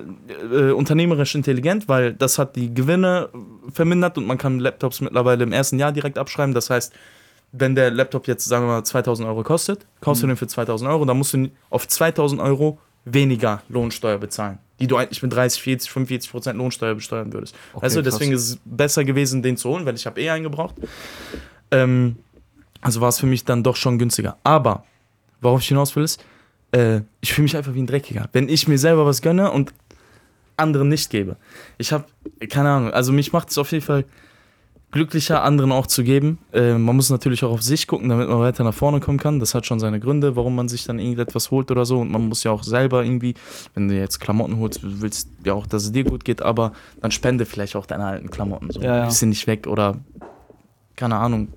[0.51, 3.29] äh, unternehmerisch intelligent, weil das hat die Gewinne
[3.71, 6.55] vermindert und man kann Laptops mittlerweile im ersten Jahr direkt abschreiben.
[6.55, 6.95] Das heißt,
[7.53, 10.91] wenn der Laptop jetzt, sagen wir mal, 2000 Euro kostet, kaufst du den für 2000
[10.91, 15.63] Euro, dann musst du auf 2000 Euro weniger Lohnsteuer bezahlen, die du eigentlich mit 30,
[15.63, 17.55] 40, 45 Prozent Lohnsteuer besteuern würdest.
[17.73, 18.15] Okay, also krass.
[18.15, 20.75] deswegen ist es besser gewesen, den zu holen, weil ich habe eh einen gebraucht.
[21.71, 22.17] Ähm,
[22.81, 24.37] also war es für mich dann doch schon günstiger.
[24.45, 24.85] Aber,
[25.41, 26.23] worauf ich hinaus will, ist,
[26.73, 28.29] äh, ich fühle mich einfach wie ein Dreckiger.
[28.33, 29.73] Wenn ich mir selber was gönne und
[30.57, 31.37] anderen nicht gebe.
[31.79, 32.05] Ich habe,
[32.49, 34.05] keine Ahnung, also mich macht es auf jeden Fall
[34.93, 36.39] glücklicher, anderen auch zu geben.
[36.53, 39.41] Äh, man muss natürlich auch auf sich gucken, damit man weiter nach vorne kommen kann.
[39.41, 41.99] Das hat schon seine Gründe, warum man sich dann irgendetwas holt oder so.
[42.01, 43.35] Und man muss ja auch selber irgendwie,
[43.75, 47.11] wenn du jetzt Klamotten holst, willst ja auch, dass es dir gut geht, aber dann
[47.11, 48.71] spende vielleicht auch deine alten Klamotten.
[48.71, 48.81] So.
[48.81, 49.03] Ja, ja.
[49.05, 49.99] Gib sie nicht weg oder
[50.95, 51.49] keine Ahnung.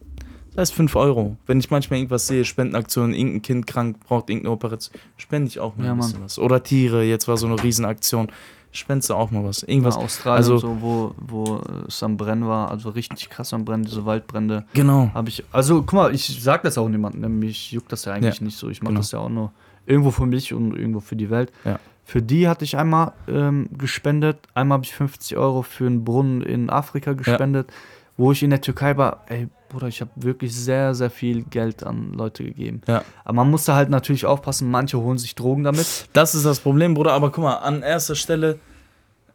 [0.50, 1.38] Das heißt 5 Euro.
[1.46, 5.78] Wenn ich manchmal irgendwas sehe, Spendenaktion, irgendein Kind krank braucht irgendeine Operation, spende ich auch
[5.78, 6.08] mal Ja, ein Mann.
[6.08, 6.40] bisschen was.
[6.40, 8.30] Oder Tiere, jetzt war so eine Riesenaktion,
[8.72, 9.64] spendest du auch mal was.
[9.64, 9.96] Irgendwas.
[9.96, 13.84] in Australien also- so, wo, wo es am Brennen war, also richtig krass am Brennen,
[13.84, 14.66] diese Waldbrände.
[14.74, 15.12] Genau.
[15.14, 17.30] Habe ich, also guck mal, ich sag das auch niemandem, ne?
[17.30, 18.70] mich juckt das ja eigentlich Ja, nicht so.
[18.70, 19.00] Ich mache genau.
[19.02, 19.52] das ja auch nur
[19.86, 21.52] irgendwo für mich und irgendwo für die Welt.
[21.66, 21.80] Ja.
[22.06, 24.38] Für die hatte ich einmal ähm, gespendet.
[24.56, 27.72] Einmal habe ich 50 Euro für einen Brunnen in Afrika gespendet.
[28.18, 31.84] Wo ich in der Türkei war, ey, Bruder, ich habe wirklich sehr, sehr viel Geld
[31.84, 32.82] an Leute gegeben.
[32.88, 33.04] Ja.
[33.24, 36.08] Aber man muss da halt natürlich aufpassen, manche holen sich Drogen damit.
[36.14, 37.14] Das ist das Problem, Bruder.
[37.14, 38.60] Aber guck mal, an erster Stelle,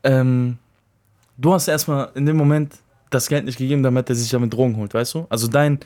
[0.02, 0.58] ähm,
[1.36, 2.74] du hast erstmal in dem Moment
[3.10, 5.26] das Geld nicht gegeben, damit er sich damit Drogen holt, weißt du?
[5.28, 5.78] Also dein,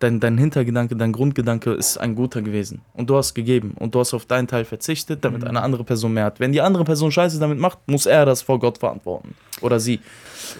[0.00, 2.82] dein, dein Hintergedanke, dein Grundgedanke ist ein guter gewesen.
[2.94, 3.74] Und du hast gegeben.
[3.78, 5.48] Und du hast auf deinen Teil verzichtet, damit Mhm.
[5.48, 6.40] eine andere Person mehr hat.
[6.40, 9.34] Wenn die andere Person Scheiße damit macht, muss er das vor Gott verantworten.
[9.60, 10.00] Oder sie.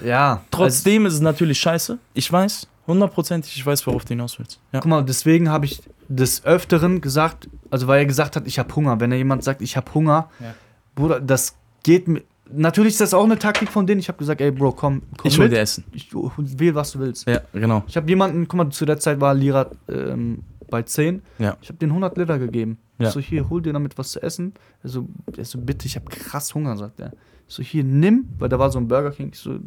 [0.05, 1.99] Ja, Trotzdem ist es natürlich scheiße.
[2.15, 4.61] Ich weiß, hundertprozentig, ich weiß, worauf du hinaus willst.
[4.73, 4.81] Ja.
[4.81, 8.75] Guck mal, deswegen habe ich des Öfteren gesagt, also weil er gesagt hat, ich habe
[8.77, 9.01] Hunger.
[9.01, 10.55] Wenn er jemand sagt, ich habe Hunger, Ja.
[10.95, 12.23] Bruder, das geht mir.
[12.53, 14.01] Natürlich ist das auch eine Taktik von denen.
[14.01, 15.53] Ich habe gesagt, ey, Bro, komm, komm Ich hol mit.
[15.53, 15.85] dir Essen.
[15.93, 17.27] Ich will, was du willst.
[17.29, 17.85] Ja, genau.
[17.87, 21.23] Ich habe jemanden, guck mal, zu der Zeit war Lira ähm, bei 10.
[21.39, 21.57] Ja.
[21.61, 22.79] Ich habe den 100 Liter gegeben.
[22.99, 23.09] Ja.
[23.09, 24.55] Ich so, hier, hol dir damit was zu essen.
[24.83, 27.13] Er so, er so bitte, ich habe krass Hunger, sagt er.
[27.49, 29.31] Ich so, hier, nimm, weil da war so ein Burger King.
[29.33, 29.59] Ich so,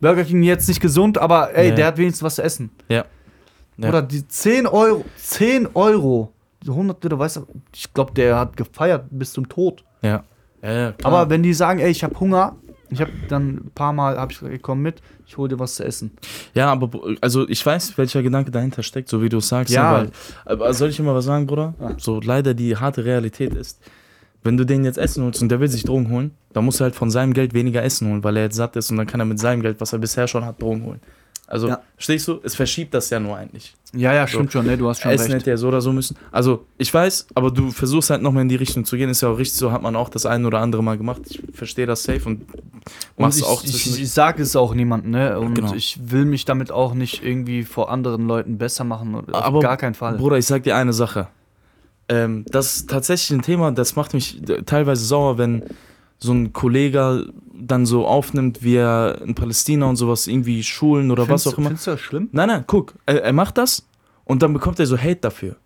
[0.00, 1.74] Burger King jetzt nicht gesund, aber ey, Ja.
[1.74, 2.70] der hat wenigstens was zu essen.
[2.88, 3.04] Ja.
[3.76, 3.88] Ja.
[3.88, 8.56] Oder die 10 Euro, 10 Euro, die 100 Liter, weißt du, ich glaube, der hat
[8.56, 9.84] gefeiert bis zum Tod.
[10.02, 10.22] Ja.
[10.62, 10.94] Ja.
[11.02, 12.56] Aber wenn die sagen, ey, ich habe Hunger,
[12.90, 15.84] ich habe dann ein paar Mal, habe ich komm mit, ich hol dir was zu
[15.84, 16.10] essen.
[16.54, 19.72] Ja, aber also ich weiß, welcher Gedanke dahinter steckt, so wie du es sagst.
[19.72, 19.92] Ja.
[19.92, 20.10] Weil,
[20.44, 21.74] aber soll ich immer was sagen, Bruder?
[21.80, 21.94] Ja.
[21.98, 23.80] So leider die harte Realität ist,
[24.42, 26.84] wenn du den jetzt Essen holst und der will sich Drogen holen, dann muss er
[26.84, 29.20] halt von seinem Geld weniger Essen holen, weil er jetzt satt ist und dann kann
[29.20, 31.00] er mit seinem Geld, was er bisher schon hat, Drogen holen.
[31.50, 31.80] Also, Ja.
[31.98, 32.40] stehst du?
[32.44, 33.74] Es verschiebt das ja nur eigentlich.
[33.92, 35.40] Ja, ja, stimmt schon, ne, du hast schon Essen recht.
[35.42, 36.16] hätte er so oder so müssen.
[36.30, 39.10] Also, ich weiß, aber du versuchst halt nochmal in die Richtung zu gehen.
[39.10, 41.22] Ist ja auch richtig, so hat man auch das ein oder andere Mal gemacht.
[41.28, 42.48] Ich verstehe das safe und Und
[43.18, 45.38] machst ich, auch ich, ich sage es auch niemandem, ne?
[45.40, 45.74] Und Genau.
[45.74, 49.14] ich will mich damit auch nicht irgendwie vor anderen Leuten besser machen.
[49.16, 50.16] Auf Aber, gar keinen Fall.
[50.18, 51.26] Bruder, ich sag dir eine Sache.
[52.08, 55.62] Ähm, das ist tatsächlich ein Thema, das macht mich teilweise sauer, wenn
[56.22, 61.24] so ein Kollege dann so aufnimmt, wie er in Palästina und sowas irgendwie Schulen oder
[61.24, 61.68] Findest was auch immer.
[61.68, 62.28] Findest du das schlimm?
[62.32, 63.86] Nein, nein, guck, er, er macht das
[64.24, 65.56] und dann bekommt er so Hate dafür.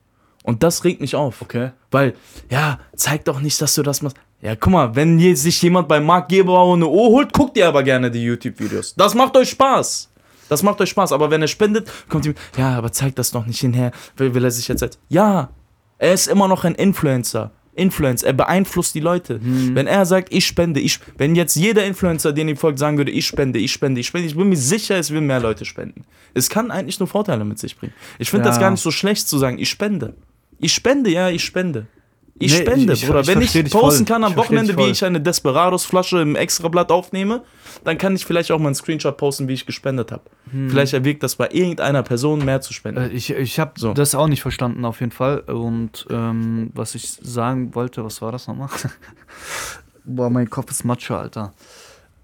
[0.43, 1.40] Und das regt mich auf.
[1.40, 1.71] Okay.
[1.90, 2.14] Weil,
[2.51, 4.17] ja, zeig doch nicht, dass du das machst.
[4.43, 7.83] Ja, guck mal, wenn sich jemand bei Marc Geberbauer eine O holt, guckt ihr aber
[7.83, 8.95] gerne die YouTube-Videos.
[8.95, 10.11] Das macht euch Spaß.
[10.51, 11.12] Das macht euch Spaß.
[11.12, 13.90] Aber wenn er spendet, kommt ihm, ja, aber zeig das doch nicht hinher.
[14.19, 14.99] Will, will er sich jetzt als.
[15.09, 15.49] Ja,
[15.97, 17.53] er ist immer noch ein Influencer.
[17.77, 19.41] Influencer, er beeinflusst die Leute.
[19.43, 23.11] Wenn er sagt, ich spende, ich, wenn jetzt jeder Influencer, den ihm folgt, sagen würde,
[23.11, 26.05] ich spende, ich spende, ich spende, ich bin mir sicher, es würden mehr Leute spenden.
[26.35, 27.93] Es kann eigentlich nur Vorteile mit sich bringen.
[28.19, 28.51] Ich finde Ja.
[28.53, 30.15] das gar nicht so schlecht zu sagen, ich spende.
[30.59, 31.87] Ich spende, ja, ich spende.
[32.37, 33.20] Ich Nee, spende, ich- ich- Bruder.
[33.20, 34.14] ich Wenn ich posten voll.
[34.16, 37.44] kann am Wochenende, wie ich eine Desperados-Flasche im Extrablatt aufnehme,
[37.85, 40.25] dann kann ich vielleicht auch mal einen Screenshot posten, wie ich gespendet habe.
[40.68, 43.03] Vielleicht erwirkt das bei irgendeiner Person mehr zu spenden.
[43.03, 43.92] Äh, Ich, ich habe So.
[43.94, 45.40] das auch nicht verstanden, auf jeden Fall.
[45.40, 48.68] Und ähm, was ich sagen wollte, was war das nochmal?
[50.05, 51.55] Boah, mein Kopf ist Matsche, Alter.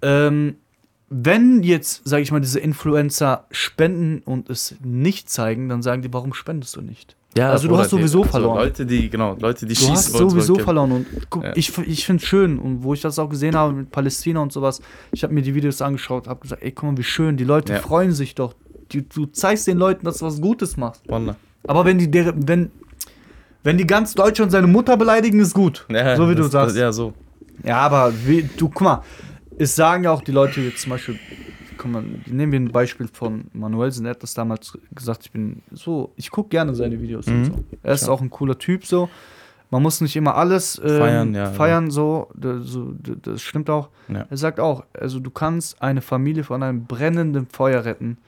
[0.03, 0.57] Ähm,
[1.09, 6.13] wenn jetzt, sage ich mal, diese Influencer spenden und es nicht zeigen, dann sagen die,
[6.13, 7.17] warum spendest du nicht?
[7.37, 8.57] Ja, also du hast sowieso verloren.
[8.59, 10.93] Leute, die, genau, Leute, die Du schießen hast wollen, sowieso verloren.
[10.93, 11.53] Und guck, Ja.
[11.55, 12.59] ich, ich finde es schön.
[12.59, 14.81] Und wo ich das auch gesehen habe mit Palästina und sowas,
[15.13, 17.37] ich habe mir die Videos angeschaut, habe gesagt, ey, guck mal, wie schön.
[17.37, 17.79] Die Leute Ja.
[17.81, 18.55] freuen sich doch.
[18.93, 21.03] Die, du zeigst den Leuten, dass du was Gutes machst.
[21.09, 21.37] Wallah.
[21.69, 22.71] Aber wenn die, deren- wenn,
[23.63, 25.87] wenn die ganz Deutschland seine Mutter beleidigen, ist gut.
[25.91, 26.77] Ja, so wie du das- sagst.
[26.77, 27.13] Ja, so.
[27.65, 29.03] Ja, aber wie, du, guck mal,
[29.59, 31.19] es sagen ja auch die Leute jetzt zum Beispiel,
[31.81, 35.63] guck mal, nehmen wir ein Beispiel von Manuelsen, er hat das damals gesagt, ich bin
[35.73, 37.45] so, ich gucke gerne seine Videos und Mhm.
[37.47, 37.65] so.
[37.83, 38.15] Er ist Klar.
[38.15, 39.09] auch ein cooler Typ so.
[39.73, 43.71] Man muss nicht immer alles ähm, Feiern, ja, feiern so, das, so, das- das stimmt
[43.71, 43.89] auch.
[44.09, 44.27] Ja.
[44.29, 48.19] Er sagt auch, also du kannst eine Familie von einem brennenden Feuer retten.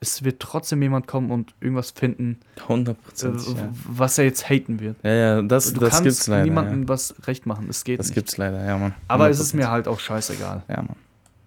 [0.00, 3.40] Es wird trotzdem jemand kommen und irgendwas finden, 100 äh, Prozent.
[3.48, 3.68] ja.
[3.88, 4.94] was er jetzt haten wird.
[5.02, 6.44] ja, ja, das, Du das kannst gibt's leider.
[6.44, 6.88] niemandem Ja.
[6.88, 7.66] was recht machen.
[7.68, 8.14] Es geht Das nicht.
[8.14, 8.94] gibt's leider, ja, Mann.
[9.08, 9.56] Aber es ist 100%.
[9.56, 10.62] mir halt auch scheißegal.
[10.68, 10.94] Ja, Mann.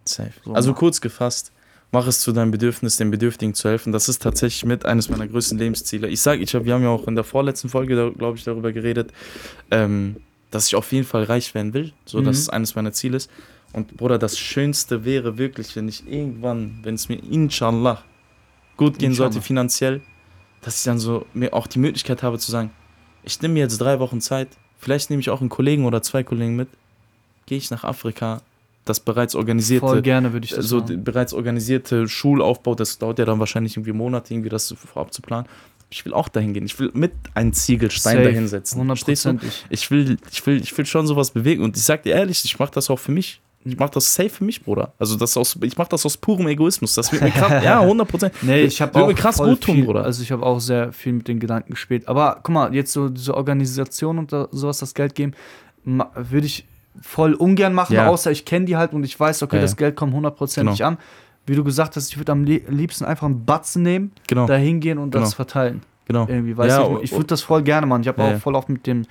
[0.06, 0.32] Safe.
[0.44, 1.52] So, also kurz gefasst,
[1.92, 3.92] mach es zu deinem Bedürfnis, den Bedürftigen zu helfen.
[3.92, 6.08] Das ist tatsächlich mit eines meiner größten Lebensziele.
[6.08, 8.72] Ich sage, ich hab, wir haben ja auch in der vorletzten Folge, glaube ich, darüber
[8.72, 9.12] geredet,
[9.72, 10.18] ähm,
[10.50, 11.94] dass ich auf jeden Fall reich werden will.
[12.06, 12.42] So, dass Mhm.
[12.42, 13.30] es eines meiner Ziele ist.
[13.74, 18.04] Und Bruder, das Schönste wäre wirklich, wenn ich irgendwann, wenn es mir inshallah
[18.76, 19.32] gut gehen Inshallah.
[19.32, 20.02] sollte finanziell,
[20.62, 22.72] dass ich dann so mir auch die Möglichkeit habe zu sagen,
[23.24, 26.24] ich nehme mir jetzt drei Wochen Zeit, vielleicht nehme ich auch einen Kollegen oder zwei
[26.24, 26.68] Kollegen mit,
[27.46, 28.42] gehe ich nach Afrika,
[28.86, 31.04] das bereits organisierte Voll gerne würde ich das so machen.
[31.04, 35.48] bereits organisierte Schulaufbau, das dauert ja dann wahrscheinlich irgendwie Monate, irgendwie das vorab zu planen.
[35.90, 36.66] Ich will auch dahin gehen.
[36.66, 38.24] Ich will mit einen Ziegelstein Safe.
[38.24, 38.86] dahin setzen.
[38.86, 39.30] Verstehst du?
[39.30, 39.66] Hundertprozentig.
[39.70, 41.64] Ich will, ich will, ich will schon sowas bewegen.
[41.64, 43.42] Und ich sag dir ehrlich, ich mache das auch für mich.
[43.64, 44.94] Ich mache das safe für mich, Bruder.
[44.98, 46.96] Also das aus, ich mache das aus purem Egoismus.
[46.96, 48.34] Das wird mir krass, ja, 100 Prozent.
[48.42, 50.04] Nee, ich habe Würde auch mir krass gut tun, viel, Bruder.
[50.04, 52.08] Also ich habe auch sehr viel mit den Gedanken gespielt.
[52.08, 55.34] Aber guck mal, jetzt so diese Organisation und da, sowas, das Geld geben,
[55.84, 56.66] würde ich
[57.00, 58.08] voll ungern machen, Ja.
[58.08, 60.90] außer ich kenne die halt und ich weiß, okay, Ja, das Geld kommt hundertprozentig Genau.
[60.90, 60.98] an.
[61.46, 64.56] Wie du gesagt hast, ich würde am li- liebsten einfach einen Batzen nehmen, Genau, da
[64.56, 65.36] hingehen und das Genau.
[65.36, 65.82] verteilen.
[66.06, 66.28] genau.
[66.28, 68.02] Irgendwie, weißt Ja, ich, ich würde das voll gerne machen.
[68.02, 69.06] Ich habe Ja, auch voll oft mit dem,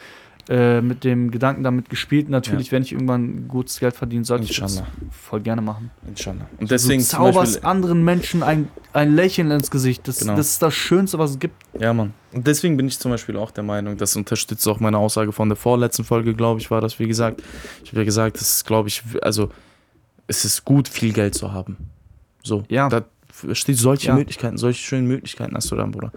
[0.50, 2.28] äh, mit dem Gedanken damit gespielt.
[2.28, 4.88] Natürlich, wenn ich irgendwann gutes Geld verdienen sollte, ich das Inshallah.
[5.12, 5.92] voll gerne machen.
[6.08, 6.48] Inshallah.
[6.58, 10.08] Und deswegen du zauberst Beispiel, anderen Menschen ein, ein Lächeln ins Gesicht.
[10.08, 10.34] Das, Genau.
[10.34, 11.54] das ist das Schönste, was es gibt.
[11.78, 12.12] ja, Mann.
[12.32, 15.48] Und deswegen bin ich zum Beispiel auch der Meinung, das unterstützt auch meine Aussage von
[15.48, 17.42] der vorletzten Folge, glaube ich, war das, wie gesagt.
[17.84, 19.50] Ich habe ja gesagt, es ist, glaube ich, also
[20.26, 21.76] es ist gut, viel Geld zu haben.
[22.42, 22.64] So.
[22.68, 22.88] Ja.
[22.88, 23.04] Da
[23.52, 24.14] steht solche Ja.
[24.16, 26.10] Möglichkeiten, solche schönen Möglichkeiten hast du dann, Bruder.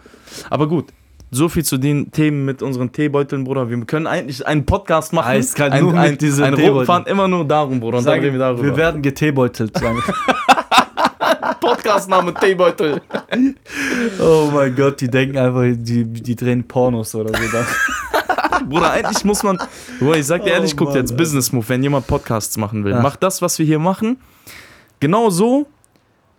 [0.49, 0.91] Aber gut.
[1.33, 3.67] So viel zu den Themen mit unseren Teebeuteln, Bruder.
[3.67, 5.29] Wir können eigentlich einen Podcast machen.
[5.31, 6.73] Ein, nur mit ein, diesen ein Teebeuteln.
[6.73, 7.97] roten Faden immer nur darum, Bruder.
[7.97, 8.63] Und reden wir darüber.
[8.63, 9.75] wir werden geteebeutelt.
[9.75, 9.99] sagen.
[11.59, 13.01] Podcastname Teebeutel.
[14.19, 18.65] oh mein Gott, die denken einfach, die, die drehen Pornos oder so.
[18.69, 19.57] Bruder, eigentlich muss man.
[19.99, 21.17] Bruder, ich sag dir Oh ehrlich, guck Mann, jetzt.
[21.17, 22.91] Business Move, wenn jemand Podcasts machen will.
[22.93, 23.01] Ja.
[23.01, 24.17] Macht das, was wir hier machen.
[24.99, 25.65] Genau so.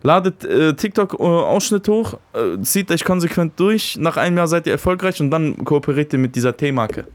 [0.03, 3.97] Ladet äh, TikTok-Ausschnitt hoch, äh, zieht euch konsequent durch.
[3.97, 7.05] Nach einem Jahr seid ihr erfolgreich und dann kooperiert ihr mit dieser T-Marke.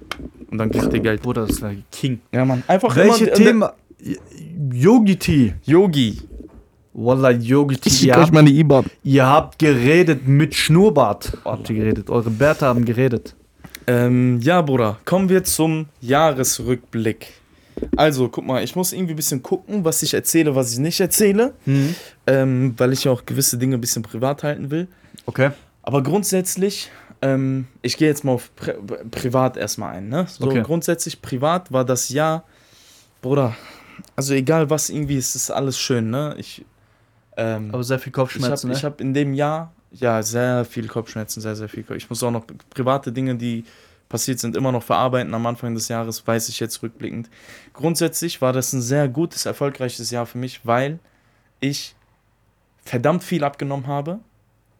[0.51, 1.23] Und dann kriegt ihr Geld.
[1.23, 2.21] Bruder, das wäre King.
[2.33, 2.65] Ja, Mann.
[2.67, 3.69] Einfach Welche immer, äh, Themen?
[4.73, 5.55] Yogi Tea.
[5.65, 6.19] Yogi.
[6.93, 7.89] Wallah, Yogi Tea.
[7.89, 8.87] Ich euch habt, meine IBAN.
[9.05, 11.39] ihr habt geredet mit Schnurrbart.
[11.45, 12.11] Habt ihr geredet.
[12.11, 13.37] Eure Bärte haben geredet.
[13.87, 17.29] Ähm, ja, Bruder, kommen wir zum Jahresrückblick.
[17.97, 21.01] Also, guck mal, ich muss irgendwie ein bisschen gucken, was ich erzähle, was ich nicht
[21.01, 21.55] erzähle.
[22.33, 24.87] Ähm, weil ich ja auch gewisse Dinge ein bisschen privat halten will.
[25.27, 25.51] Okay.
[25.83, 26.91] Aber grundsätzlich,
[27.23, 28.75] ähm, ich gehe jetzt mal auf Pri
[29.11, 30.09] privat erstmal ein.
[30.09, 30.27] Ne?
[30.29, 30.63] So Okay.
[30.63, 32.45] grundsätzlich privat war das Jahr,
[33.23, 33.57] Bruder,
[34.17, 36.35] also egal was irgendwie, es ist alles schön, ne?
[36.39, 36.65] Ich,
[37.37, 38.89] ähm, Aber sehr viel ich habe Kopfschmerzen, ich ne?
[38.89, 41.83] hab in dem Jahr, ja, sehr viel Kopfschmerzen, sehr, sehr viel.
[41.83, 43.65] Kopf- Ich muss auch noch private Dinge, die
[44.09, 47.29] passiert sind, immer noch verarbeiten am Anfang des Jahres, weiß ich jetzt rückblickend.
[47.73, 50.99] Grundsätzlich war das ein sehr gutes, erfolgreiches Jahr für mich, weil
[51.61, 51.95] ich
[52.85, 54.21] verdammt viel abgenommen habe.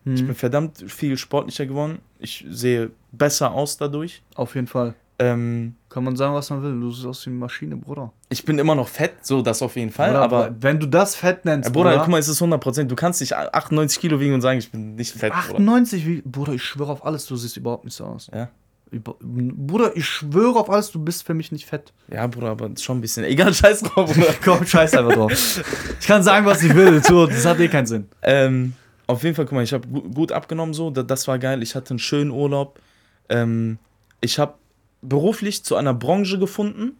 [0.07, 1.99] Ich bin Hm, verdammt viel sportlicher geworden.
[2.19, 4.23] Ich sehe besser aus dadurch.
[4.35, 4.95] auf jeden Fall.
[5.19, 6.81] Ähm, Kann man sagen, was man will.
[6.81, 8.11] Du siehst aus wie eine Maschine, Bruder.
[8.31, 10.09] ich bin immer noch fett, so das auf jeden Fall.
[10.13, 12.85] Bruder, aber, wenn du das fett nennst, äh, Bruder, guck mal, es ist 100%.
[12.85, 15.57] Du kannst nicht 98 Kilo wiegen und sagen, ich bin nicht fett, Bruder.
[15.57, 18.31] 98, wie, Bruder, ich schwöre auf alles, du siehst überhaupt nicht so aus.
[18.33, 18.49] Ja.
[18.91, 21.93] Über, Bruder, ich schwöre auf alles, du bist für mich nicht fett.
[22.11, 23.25] Ja, Bruder, aber schon ein bisschen.
[23.25, 24.35] Egal, scheiß drauf, Bruder.
[24.45, 25.63] Komm, scheiß einfach drauf.
[26.01, 28.09] Ich kann sagen, was ich will, das hat eh keinen Sinn.
[28.23, 28.75] ähm,
[29.07, 30.91] auf jeden Fall, guck mal, ich habe gu gut abgenommen, so.
[30.91, 31.63] Da, das war geil.
[31.63, 32.81] Ich hatte einen schönen Urlaub.
[33.29, 33.79] Ähm,
[34.21, 34.55] ich habe
[35.03, 36.97] beruflich zu einer Branche gefunden,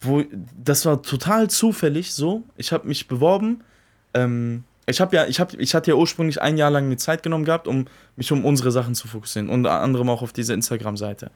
[0.00, 0.22] wo
[0.56, 2.44] das war total zufällig so.
[2.56, 3.64] Ich habe mich beworben.
[4.14, 7.22] Ähm, ich habe ja, ich habe, ich hatte ja ursprünglich ein Jahr lang mir Zeit
[7.22, 9.48] genommen gehabt, um mich um unsere Sachen zu fokussieren.
[9.48, 11.30] Unter anderem auch auf diese Instagram-Seite.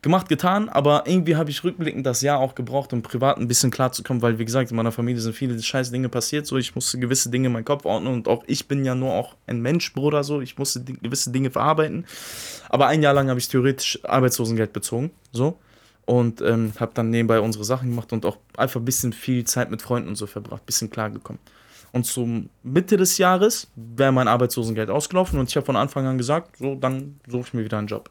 [0.00, 3.72] Gemacht, getan, aber irgendwie habe ich rückblickend das Jahr auch gebraucht, um privat ein bisschen
[3.72, 7.00] klarzukommen, weil, wie gesagt, in meiner Familie sind viele scheiß Dinge passiert, so ich musste
[7.00, 9.92] gewisse Dinge in meinen Kopf ordnen und auch ich bin ja nur auch ein Mensch,
[9.94, 12.06] Bruder, so ich musste gewisse Dinge verarbeiten.
[12.68, 15.58] Aber ein Jahr lang habe ich theoretisch Arbeitslosengeld bezogen, so
[16.06, 19.68] und ähm, habe dann nebenbei unsere Sachen gemacht und auch einfach ein bisschen viel Zeit
[19.68, 21.40] mit Freunden und so verbracht, bisschen klargekommen.
[21.92, 26.18] Und zum Mitte des Jahres wäre mein Arbeitslosengeld ausgelaufen und ich habe von Anfang an
[26.18, 28.10] gesagt, so, dann suche ich mir wieder einen Job.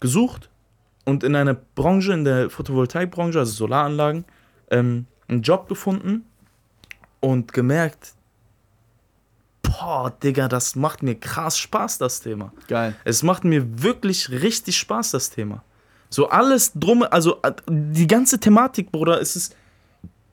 [0.00, 0.50] Gesucht
[1.04, 4.24] und in einer Branche, in der Photovoltaikbranche, also Solaranlagen,
[4.70, 6.24] ähm, einen Job gefunden
[7.20, 8.14] und gemerkt,
[9.62, 12.52] boah, Digga, das macht mir krass Spaß, das Thema.
[12.68, 12.94] Geil.
[13.04, 15.62] Es macht mir wirklich richtig Spaß, das Thema.
[16.08, 19.56] So alles drum, also äh, die ganze Thematik, Bruder, es ist,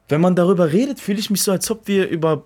[0.10, 2.43] wenn man darüber redet, fühle ich mich so, als ob wir über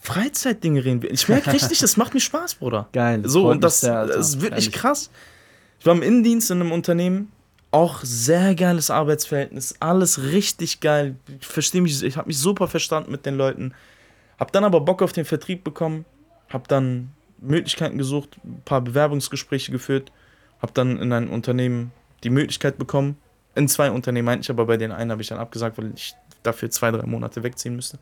[0.00, 1.02] Freizeitdinge reden.
[1.10, 2.88] Ich merke richtig, das macht mir Spaß, Bruder.
[2.92, 3.22] Geil.
[3.24, 4.80] So, freut und das, sehr, das ist wirklich Ehrlich.
[4.80, 5.10] krass.
[5.80, 7.32] Ich war im Innendienst in einem Unternehmen,
[7.70, 11.16] auch sehr geiles Arbeitsverhältnis, alles richtig geil.
[11.40, 13.74] Ich verstehe mich, ich habe mich super verstanden mit den Leuten.
[14.38, 16.04] Hab dann aber Bock auf den Vertrieb bekommen,
[16.48, 20.12] hab dann Möglichkeiten gesucht, ein paar Bewerbungsgespräche geführt,
[20.62, 21.90] hab dann in einem Unternehmen
[22.22, 23.18] die Möglichkeit bekommen,
[23.54, 26.14] in zwei Unternehmen eigentlich, aber bei den einen habe ich dann abgesagt, weil ich
[26.46, 27.98] dafür zwei, drei Monate wegziehen müsste.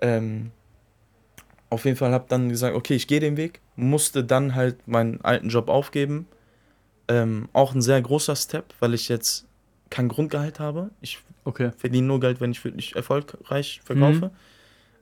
[0.00, 0.50] Ähm,
[1.70, 5.20] auf jeden Fall habe dann gesagt, okay, ich gehe den Weg, musste dann halt meinen
[5.22, 6.26] alten Job aufgeben.
[7.08, 9.46] Ähm, auch ein sehr großer Step, weil ich jetzt
[9.90, 10.90] kein Grundgehalt habe.
[11.00, 11.72] Ich Okay.
[11.76, 14.30] verdiene nur Geld, wenn ich wirklich erfolgreich verkaufe.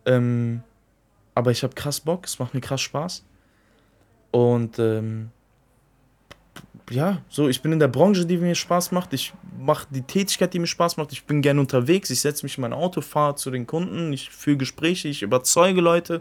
[0.05, 0.63] Ähm,
[1.35, 3.25] aber ich habe krass Bock, es macht mir krass Spaß.
[4.33, 5.31] Und ähm,
[6.91, 9.12] ja, so, ich bin in der Branche, die mir Spaß macht.
[9.15, 11.12] Ich mache die Tätigkeit, die mir Spaß macht.
[11.12, 12.11] Ich bin gerne unterwegs.
[12.11, 14.12] Ich setze mich in mein Auto, fahre zu den Kunden.
[14.12, 16.21] Ich führe Gespräche, ich überzeuge Leute.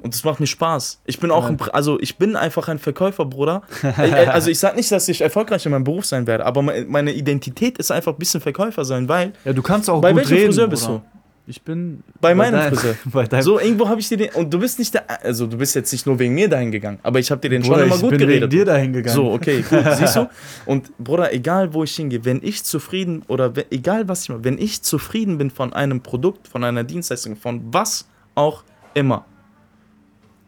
[0.00, 1.00] Und das macht mir Spaß.
[1.06, 3.62] Ich bin auch ein, also ich bin einfach ein Verkäufer, Bruder.
[3.82, 6.62] Äh, äh, also ich sag nicht, dass ich erfolgreich in meinem Beruf sein werde, aber
[6.62, 10.12] me- meine Identität ist einfach ein bisschen Verkäufer sein, weil Ja, du kannst auch bei
[10.12, 10.46] gut welchem reden.
[10.46, 11.02] Friseur bist Bruder.
[11.14, 11.17] du?
[11.50, 12.94] Ich bin Bei meinem deinem- Friseur.
[13.06, 14.30] bei So, irgendwo habe ich dir den.
[14.34, 15.04] Und du bist nicht der.
[15.24, 17.62] Also, du bist jetzt nicht nur wegen mir dahin gegangen, aber ich habe dir den
[17.62, 18.42] Bruder, schon immer ich gut bin geredet.
[18.42, 19.14] wegen dir dahin gegangen.
[19.16, 20.28] so, okay, gut, siehst du?
[20.66, 24.44] Und Bruder, egal wo ich hingehe, wenn ich zufrieden oder we- egal was ich mache,
[24.44, 28.62] wenn ich zufrieden bin von einem Produkt, von einer Dienstleistung, von was auch
[28.94, 29.24] immer,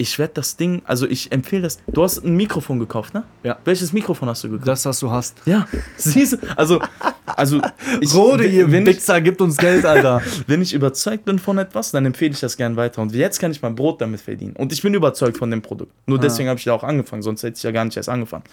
[0.00, 1.78] ich werde das Ding, also ich empfehle das.
[1.86, 3.22] Du hast ein Mikrofon gekauft, ne?
[3.42, 3.58] Ja.
[3.66, 4.66] Welches Mikrofon hast du gekauft?
[4.66, 5.36] Das, was du hast.
[5.44, 6.38] ja, siehst du?
[6.56, 6.80] Also,
[7.26, 7.60] also
[8.00, 10.22] ich, Rode, ihr wenn, ich, Wichser, gibt uns Geld, Alter.
[10.46, 13.02] wenn ich überzeugt bin von etwas, dann empfehle ich das gern weiter.
[13.02, 14.56] Und jetzt kann ich mein Brot damit verdienen.
[14.56, 15.92] Und ich bin überzeugt von dem Produkt.
[16.06, 16.22] Nur Ah.
[16.22, 18.44] deswegen habe ich da auch angefangen, sonst hätte ich ja gar nicht erst angefangen.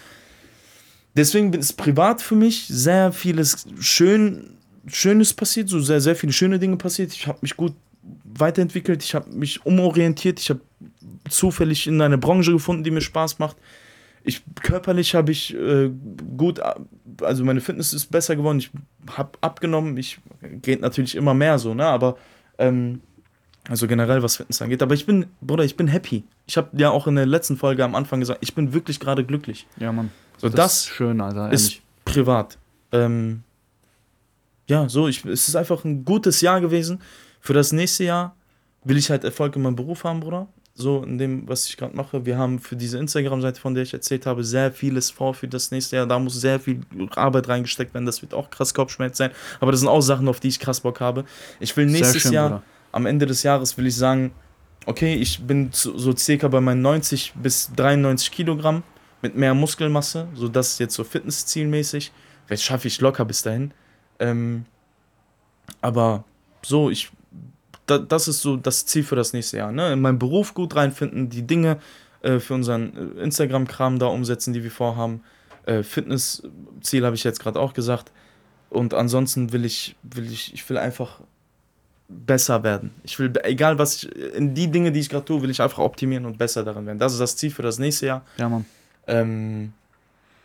[1.16, 4.50] Deswegen ist privat für mich sehr vieles schön,
[4.86, 7.14] Schönes passiert, so sehr, sehr viele schöne Dinge passiert.
[7.14, 7.74] Ich habe mich gut
[8.26, 10.62] weiterentwickelt, ich habe mich umorientiert, ich habe
[11.30, 13.58] zufällig in eine Branche gefunden, die mir Spaß macht.
[14.24, 15.90] Ich, körperlich habe ich äh,
[16.38, 16.60] gut,
[17.22, 18.72] also meine Fitness ist besser geworden, ich
[19.16, 20.20] habe abgenommen, ich
[20.62, 22.18] geht natürlich immer mehr so, ne, aber
[22.58, 23.02] ähm,
[23.70, 26.24] also generell was Fitness angeht, aber ich bin, Bruder, ich bin happy.
[26.46, 29.24] Ich habe ja auch in der letzten Folge am Anfang gesagt, ich bin wirklich gerade
[29.26, 29.68] glücklich.
[29.80, 30.12] Ja, Mann.
[30.38, 31.52] So, Das, das, ist schön, Alter.
[31.52, 31.82] ist Ehrlich.
[32.06, 32.58] privat.
[32.92, 33.44] Ähm,
[34.68, 37.00] ja, so, ich, es ist einfach ein gutes Jahr gewesen.
[37.40, 38.36] Für das nächste Jahr
[38.84, 40.48] will ich halt Erfolg in meinem Beruf haben, Bruder.
[40.80, 42.24] So in dem, was ich gerade mache.
[42.28, 45.72] Wir haben für diese Instagram-Seite, von der ich erzählt habe, sehr vieles vor für das
[45.72, 46.06] nächste Jahr.
[46.06, 46.82] Da muss sehr viel
[47.16, 48.06] Arbeit reingesteckt werden.
[48.06, 49.32] Das wird auch krass Kopfschmerz sein.
[49.60, 51.26] Aber das sind auch Sachen, auf die ich krass Bock habe.
[51.60, 52.64] Ich will nächstes schön, Jahr, Bruder.
[52.92, 54.32] am Ende des Jahres, will ich sagen,
[54.86, 58.84] okay, ich bin so so circa bei meinen 90 bis 93 Kilogramm
[59.24, 60.28] mit mehr Muskelmasse.
[60.36, 62.12] So das ist jetzt so Fitnesszielmäßig.
[62.46, 63.74] Vielleicht schaffe ich locker bis dahin.
[64.20, 64.66] Ähm,
[65.82, 66.24] aber
[66.62, 67.10] so, ich,
[67.88, 69.72] da, das ist so das Ziel für das nächste Jahr.
[69.72, 69.94] Ne?
[69.94, 71.78] In meinen Beruf gut reinfinden, die Dinge
[72.22, 75.24] äh, für unseren äh, Instagram-Kram da umsetzen, die wir vorhaben.
[75.66, 78.12] Äh, Fitnessziel habe ich jetzt gerade auch gesagt.
[78.70, 81.22] Und ansonsten will ich, will ich, ich will einfach
[82.10, 82.92] besser werden.
[83.04, 85.80] Ich will, egal was ich, in die Dinge, die ich gerade tue, will ich einfach
[85.80, 87.00] optimieren und besser darin werden.
[87.00, 88.26] Das ist das Ziel für das nächste Jahr.
[88.38, 88.66] Ja, Mann.
[89.08, 89.74] Ähm,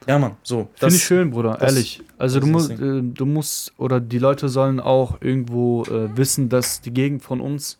[0.06, 0.68] ja, Mann, so.
[0.74, 2.02] Finde ich schön, Bruder, das- ehrlich.
[2.18, 6.80] Also du musst, äh, du musst, oder die Leute sollen auch irgendwo äh, wissen, dass
[6.80, 7.78] die Gegend von uns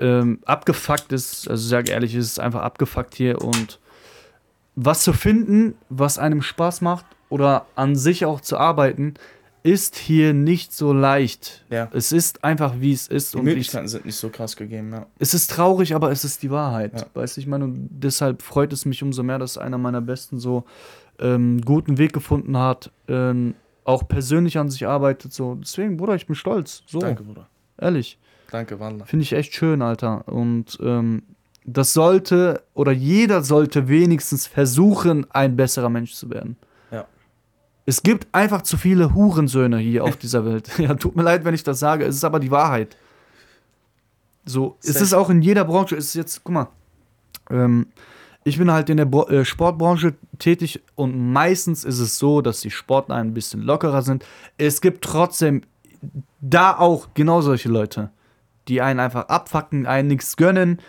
[0.00, 1.48] ähm, abgefuckt ist.
[1.48, 3.78] Also sag ehrlich, es ist einfach abgefuckt hier und
[4.74, 9.14] was zu finden, was einem Spaß macht oder an sich auch zu arbeiten,
[9.62, 11.64] ist hier nicht so leicht.
[11.70, 11.88] Ja.
[11.92, 13.34] Es ist einfach, wie es ist.
[13.34, 15.06] Die Und ich, Möglichkeiten sind nicht so krass gegeben, ja.
[15.18, 17.00] es ist traurig, aber es ist die Wahrheit.
[17.00, 17.06] Ja.
[17.14, 20.40] Weißt du, ich meine, und deshalb freut es mich umso mehr, dass einer meiner Besten
[20.40, 20.64] so
[21.18, 25.32] ähm, guten Weg gefunden hat, ähm, auch persönlich an sich arbeitet.
[25.32, 25.56] So.
[25.56, 26.82] Deswegen, Bruder, ich bin stolz.
[26.86, 27.48] So, Danke, Bruder.
[27.78, 28.18] ehrlich.
[28.50, 29.04] Danke, Wanda.
[29.06, 30.28] Finde ich echt schön, Alter.
[30.28, 31.22] Und ähm,
[31.64, 36.56] das sollte, oder jeder sollte wenigstens versuchen, ein besserer Mensch zu werden.
[36.90, 37.06] Ja.
[37.86, 40.70] Es gibt einfach zu viele Hurensöhne hier auf dieser Welt.
[40.78, 42.96] Ja, tut mir leid, wenn ich das sage, es ist aber die Wahrheit.
[44.44, 45.04] So, es Safe.
[45.04, 46.68] ist auch in jeder Branche, es ist jetzt, guck mal,
[47.50, 47.86] ähm,
[48.44, 52.60] ich bin halt in der Bro äh, Sportbranche tätig und meistens ist es so, dass
[52.60, 54.24] die Sportler ein bisschen lockerer sind.
[54.58, 55.62] Es gibt trotzdem
[56.40, 58.10] da auch genau solche Leute,
[58.68, 60.80] die einen einfach abfacken, einen nichts gönnen,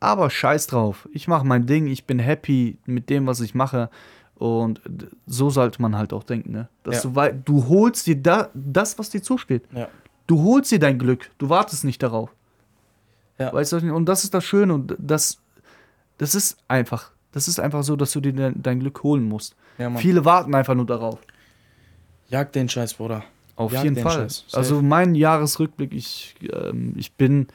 [0.00, 1.08] aber scheiß drauf.
[1.12, 3.90] Ich mache mein Ding, ich bin happy mit dem, was ich mache
[4.36, 4.80] und
[5.26, 6.68] so sollte man halt auch denken, ne?
[6.82, 7.28] Dass Ja.
[7.28, 9.64] du, du holst dir da, das, was dir zusteht.
[9.72, 9.88] Ja.
[10.26, 12.30] Du holst dir dein Glück, du wartest nicht darauf.
[13.38, 13.52] Ja.
[13.52, 15.38] Weißt du, und das ist das Schöne und das,
[16.18, 19.56] das ist einfach, das ist einfach so, dass du dir dein, dein Glück holen musst.
[19.78, 19.90] Ja.
[19.96, 21.18] Viele warten einfach nur darauf.
[22.28, 23.24] Jag den Scheiß, Bruder.
[23.56, 24.26] Auf Jag jeden den Fall.
[24.52, 27.46] Also mein Jahresrückblick, ich, ähm, ich bin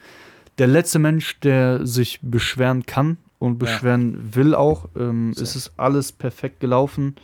[0.58, 3.58] der letzte Mensch, der sich beschweren kann und Ja.
[3.58, 4.88] beschweren will auch.
[4.96, 7.16] Ähm, es ist alles perfekt gelaufen.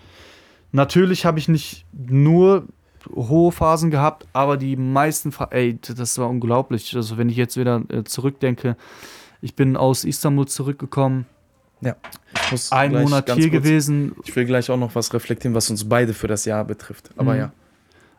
[0.72, 2.66] Natürlich habe ich nicht nur
[3.14, 6.94] hohe Phasen gehabt, aber die meisten, ey, das war unglaublich.
[6.96, 8.76] Also wenn ich jetzt wieder äh, zurückdenke,
[9.46, 11.24] ich bin aus Istanbul zurückgekommen,
[12.50, 15.88] muss ein Monat hier kurz- gewesen, Ich will gleich auch noch was reflektieren, was uns
[15.88, 17.10] beide für das Jahr betrifft.
[17.16, 17.38] Aber Mhm.
[17.38, 17.52] ja.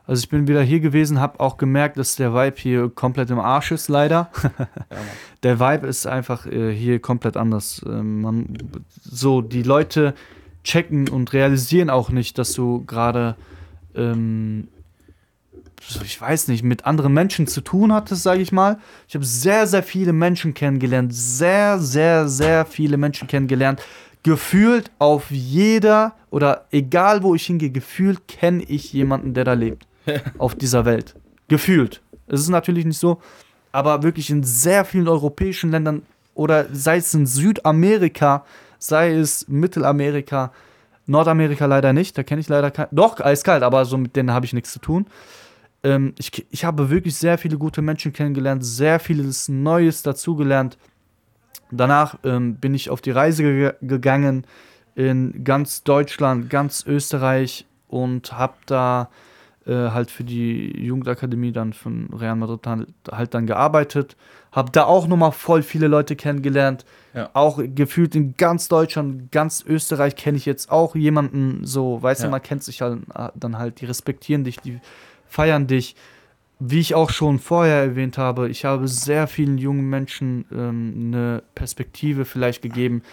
[0.06, 3.40] Also ich bin wieder hier gewesen, habe auch gemerkt, dass der Vibe hier komplett im
[3.40, 4.30] Arsch ist, leider.
[5.44, 7.82] der Vibe ist einfach äh, hier komplett anders.
[7.86, 8.58] Ähm, man,
[9.04, 10.14] so, die Leute
[10.64, 13.36] checken und realisieren auch nicht, dass du gerade,
[13.96, 14.70] ähm,
[16.04, 18.80] ich weiß nicht, mit anderen Menschen zu tun hattest, sage ich mal.
[19.08, 23.82] Ich habe sehr, sehr viele Menschen kennengelernt, sehr, sehr, sehr viele Menschen kennengelernt.
[24.24, 29.88] Gefühlt auf jeder oder egal wo ich hingehe, gefühlt kenne ich jemanden, der da lebt
[30.38, 31.16] auf dieser Welt.
[31.48, 32.02] Gefühlt.
[32.28, 33.22] Es ist natürlich nicht so,
[33.72, 36.02] aber wirklich in sehr vielen europäischen Ländern
[36.34, 38.46] oder sei es in Südamerika,
[38.80, 40.52] sei es Mittelamerika,
[41.06, 42.90] Nordamerika leider nicht, da kenne ich leider keinen.
[42.92, 45.08] Doch, eiskalt, aber so mit denen habe ich nichts zu tun.
[45.84, 50.78] Ähm, ich, ich habe wirklich sehr viele gute Menschen kennengelernt, sehr vieles Neues dazugelernt.
[51.72, 54.46] Danach ähm, bin ich auf die Reise ge gegangen
[54.96, 59.10] in ganz Deutschland, ganz Österreich und habe da
[59.68, 64.16] äh, halt für die Jugendakademie dann von Real Madrid halt, halt dann gearbeitet.
[64.52, 66.86] Habe da auch nochmal voll viele Leute kennengelernt.
[67.14, 67.30] Ja.
[67.34, 72.28] Auch gefühlt in ganz Deutschland, ganz Österreich kenne ich jetzt auch jemanden so, weißt ja.
[72.28, 74.80] du, man kennt sich halt, äh, dann halt, die respektieren dich, die
[75.28, 75.96] feiern dich.
[76.60, 81.44] Wie ich auch schon vorher erwähnt habe, ich habe sehr vielen jungen Menschen ähm, eine
[81.54, 83.04] Perspektive vielleicht gegeben.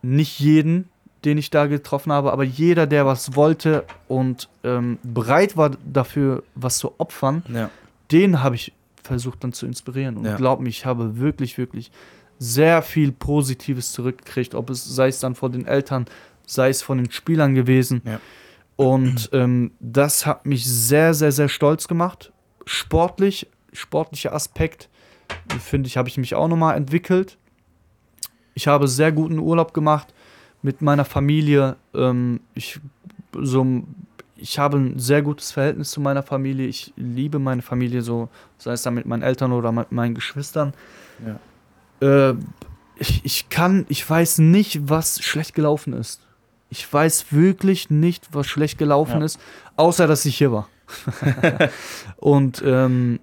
[0.00, 0.88] Nicht jeden,
[1.24, 6.44] den ich da getroffen habe, aber jeder, der was wollte und ähm, bereit war dafür,
[6.54, 7.70] was zu opfern, ja.
[8.12, 8.72] den habe ich
[9.02, 10.16] versucht dann zu inspirieren.
[10.16, 10.36] Und ja.
[10.36, 11.90] glaub mir, ich habe wirklich, wirklich
[12.38, 16.06] sehr viel Positives zurückgekriegt, ob es sei es dann von den Eltern,
[16.46, 18.02] sei es von den Spielern gewesen.
[18.04, 18.20] Ja.
[18.78, 22.32] Und ähm, das hat mich sehr, sehr, sehr stolz gemacht.
[22.64, 24.88] Sportlich, sportlicher Aspekt,
[25.60, 27.38] finde ich, habe ich mich auch nochmal entwickelt.
[28.54, 30.14] Ich habe sehr guten Urlaub gemacht
[30.62, 31.74] mit meiner Familie.
[31.92, 32.78] Ähm, ich,
[33.32, 33.82] so,
[34.36, 36.68] ich habe ein sehr gutes Verhältnis zu meiner Familie.
[36.68, 40.72] Ich liebe meine Familie so, sei es dann mit meinen Eltern oder mit meinen Geschwistern.
[42.00, 42.30] Ja.
[42.30, 42.36] Äh,
[42.94, 46.27] ich, ich kann, ich weiß nicht, was schlecht gelaufen ist.
[46.70, 49.24] Ich weiß wirklich nicht, was schlecht gelaufen ja.
[49.24, 49.40] ist,
[49.76, 50.68] außer dass ich hier war.
[52.16, 53.20] und ähm,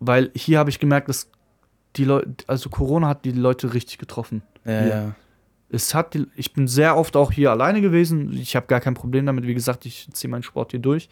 [0.00, 1.28] weil hier habe ich gemerkt, dass
[1.96, 4.42] die Leute, also Corona hat die Leute richtig getroffen.
[4.64, 5.14] Ja, ja
[5.74, 8.32] es hat, ich bin sehr oft auch hier alleine gewesen.
[8.32, 9.46] Ich habe gar kein Problem damit.
[9.46, 11.08] Wie gesagt, ich ziehe meinen Sport hier durch.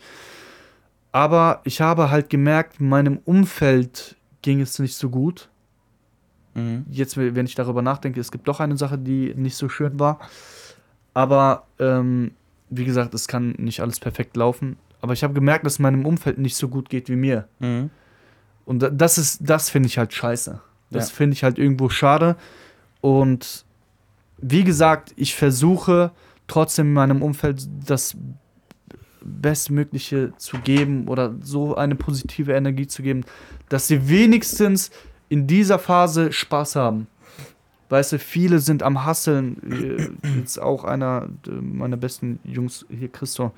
[1.10, 5.50] Aber ich habe halt gemerkt, meinem Umfeld ging es nicht so gut.
[6.54, 6.86] Mhm.
[6.90, 10.20] Jetzt, wenn ich darüber nachdenke, es gibt doch eine Sache, die nicht so schön war.
[11.14, 12.32] Aber ähm,
[12.70, 14.76] wie gesagt, es kann nicht alles perfekt laufen.
[15.00, 17.48] Aber ich habe gemerkt, dass meinem Umfeld nicht so gut geht wie mir.
[17.58, 17.90] Mhm.
[18.64, 20.60] Und das ist, das finde ich halt scheiße.
[20.90, 21.16] Das ja.
[21.16, 22.36] finde ich halt irgendwo schade.
[23.00, 23.64] Und
[24.38, 26.12] wie gesagt, ich versuche
[26.46, 28.16] trotzdem in meinem Umfeld das
[29.24, 33.24] Bestmögliche zu geben oder so eine positive Energie zu geben,
[33.68, 34.90] dass sie wenigstens
[35.28, 37.06] in dieser Phase Spaß haben.
[37.92, 40.16] Weißt du, viele sind am Hasseln.
[40.38, 43.52] Jetzt auch einer meiner besten Jungs hier, Christoph,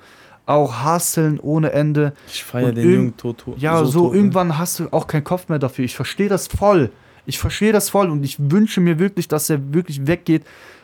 [0.45, 2.11] auch hasseln ohne Ende.
[2.27, 3.45] Ich feiere den Jungen tot.
[3.55, 4.17] Ja, so, so tot, ne?
[4.17, 4.57] irgendwann ne?
[4.57, 5.85] hast du auch keinen Kopf mehr dafür.
[5.85, 6.91] Ich verstehe das voll.
[7.25, 10.43] Ich verstehe das voll und ich wünsche mir wirklich, dass er wirklich weggeht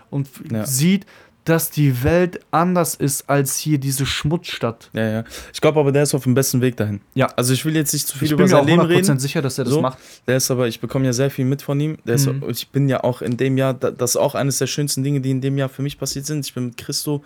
[0.09, 0.65] und ja.
[0.65, 1.05] sieht,
[1.43, 4.89] dass die Welt anders ist als hier diese Schmutzstadt.
[4.93, 5.23] Ja, ja.
[5.53, 7.01] Ich glaube aber, der ist auf dem besten Weg dahin.
[7.15, 7.27] Ja.
[7.35, 9.01] Also ich will jetzt nicht zu viel ich über sein Leben reden.
[9.01, 9.97] Ich bin mir sicher, dass er das so, macht.
[10.27, 11.97] Der ist aber, ich bekomme ja sehr viel mit von ihm.
[12.05, 12.43] Der mhm.
[12.43, 15.19] ist, ich bin ja auch in dem Jahr, das ist auch eines der schönsten Dinge,
[15.21, 16.45] die in dem Jahr für mich passiert sind.
[16.45, 17.23] Ich bin mit Christo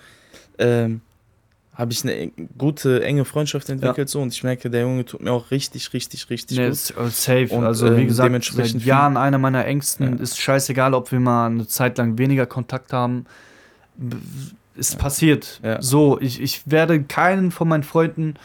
[0.57, 1.01] ähm,
[1.75, 4.11] habe ich eine gute, enge Freundschaft entwickelt ja.
[4.11, 6.77] so und ich merke, der Junge tut mir auch richtig, richtig, richtig nee, gut.
[6.77, 7.47] Safe.
[7.49, 10.15] Und, also wie ähm, gesagt, dementsprechend seit Jahren einer meiner Ängsten.
[10.15, 10.23] Ja.
[10.23, 13.25] Ist scheißegal, ob wir mal eine Zeit lang weniger Kontakt haben.
[14.75, 14.99] Ist ja.
[14.99, 15.61] passiert.
[15.79, 18.35] So, ich, ich werde keinen von meinen Freunden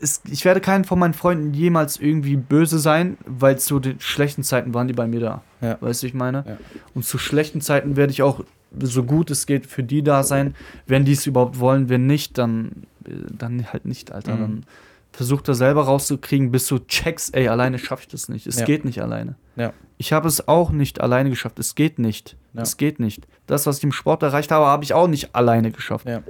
[0.00, 4.42] ist, ich werde keinen von meinen Freunden jemals irgendwie böse sein, weil zu den schlechten
[4.42, 5.42] Zeiten waren die bei mir da.
[5.60, 5.76] Ja.
[5.80, 6.44] Weißt du, ich meine?
[6.46, 6.56] Ja.
[6.94, 8.42] Und zu schlechten Zeiten werde ich auch
[8.80, 10.54] so gut es geht für die da sein,
[10.86, 11.88] wenn die es überhaupt wollen.
[11.88, 14.36] Wenn nicht, dann, dann halt nicht, Alter.
[14.36, 14.40] Mhm.
[14.40, 14.66] Dann
[15.12, 18.46] versuch da selber rauszukriegen, bis du checkst, ey, alleine schaffe ich das nicht.
[18.46, 18.64] Es ja.
[18.64, 19.34] geht nicht alleine.
[19.56, 19.72] Ja.
[19.98, 21.58] Ich habe es auch nicht alleine geschafft.
[21.58, 22.36] Es geht nicht.
[22.54, 22.62] Ja.
[22.62, 23.26] Es geht nicht.
[23.46, 26.08] Das, was ich im Sport erreicht habe, habe ich auch nicht alleine geschafft.
[26.08, 26.22] Ja.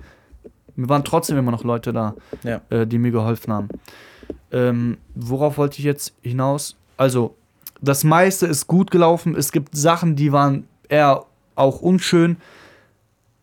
[0.76, 2.60] Mir waren trotzdem immer noch Leute da, ja.
[2.70, 3.68] äh, die mir geholfen haben.
[4.52, 6.76] Ähm, worauf wollte ich jetzt hinaus?
[6.96, 7.36] Also,
[7.80, 9.34] das meiste ist gut gelaufen.
[9.34, 12.36] Es gibt Sachen, die waren eher auch unschön.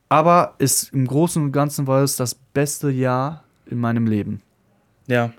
[0.10, 4.42] Aber ist, im Großen und Ganzen war es das beste Jahr in meinem Leben.
[5.08, 5.32] Ja.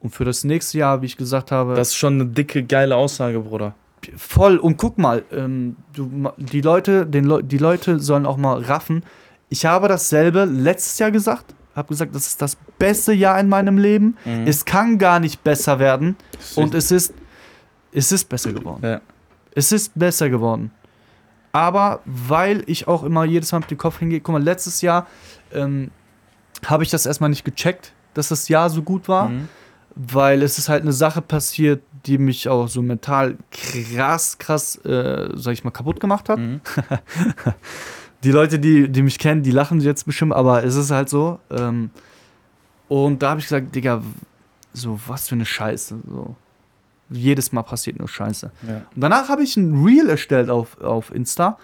[0.00, 1.74] Und für das nächste Jahr, wie ich gesagt habe.
[1.74, 3.74] Das ist schon eine dicke, geile Aussage, Bruder.
[4.16, 4.58] Voll.
[4.58, 9.02] Und guck mal, ähm, du, die, Leute, den Le die Leute sollen auch mal raffen.
[9.48, 13.78] Ich habe dasselbe letztes Jahr gesagt, habe gesagt, das ist das beste Jahr in meinem
[13.78, 14.16] Leben.
[14.24, 14.46] Mhm.
[14.46, 16.16] Es kann gar nicht besser werden.
[16.56, 17.14] Und es ist,
[17.92, 18.80] es ist besser geworden.
[18.84, 19.00] Ja.
[19.54, 20.70] Es ist besser geworden.
[21.52, 25.06] Aber weil ich auch immer jedes Mal mit dem Kopf hingehe, guck mal, letztes Jahr
[25.52, 25.90] ähm,
[26.66, 29.48] habe ich das erstmal nicht gecheckt, dass das Jahr so gut war, Mhm.
[29.94, 35.28] weil es ist halt eine Sache passiert, die mich auch so mental krass, krass, äh,
[35.34, 36.38] sag ich mal, kaputt gemacht hat.
[36.38, 36.60] Mhm.
[38.24, 41.38] Die Leute, die, die mich kennen, die lachen jetzt bestimmt, aber es ist halt so.
[41.50, 41.90] Ähm,
[42.88, 44.02] und da habe ich gesagt, Digga,
[44.72, 45.98] so was für eine Scheiße.
[46.08, 46.34] So.
[47.10, 48.50] Jedes Mal passiert nur Scheiße.
[48.66, 48.76] Ja.
[48.94, 51.58] Und danach habe ich ein Reel erstellt auf, auf Insta.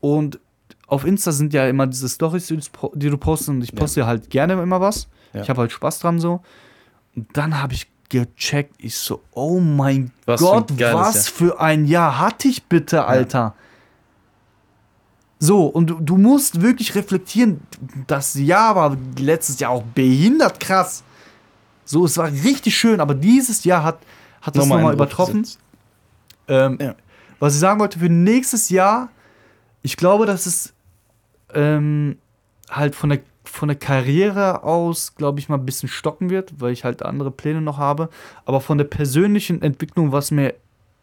[0.00, 0.40] Und
[0.88, 3.50] auf Insta sind ja immer diese Stories, die, du postest.
[3.50, 3.78] Und ich Ja.
[3.78, 5.08] poste halt gerne immer was.
[5.34, 5.42] Ja.
[5.42, 6.40] Ich habe halt Spaß dran so.
[7.14, 11.24] Und dann habe ich gecheckt, ich so, oh mein Was für Gott, geiles was Jahr.
[11.24, 13.54] für ein Jahr hatte ich bitte, Alter.
[15.38, 17.60] So, und du, du musst wirklich reflektieren,
[18.06, 21.02] das Jahr war letztes Jahr auch behindert krass.
[21.84, 23.98] So, es war richtig schön, aber dieses Jahr hat,
[24.40, 25.46] hat das Nochmal nochmal übertroffen.
[26.48, 26.94] Ähm, Ja.
[27.38, 29.10] Was ich sagen wollte für nächstes Jahr,
[29.82, 30.72] ich glaube, dass es
[31.52, 32.16] ähm,
[32.70, 33.20] halt von der,
[33.56, 37.30] von der Karriere aus, glaube ich, mal ein bisschen stocken wird, weil ich halt andere
[37.30, 38.08] Pläne noch habe.
[38.44, 40.54] Aber von der persönlichen Entwicklung, was mir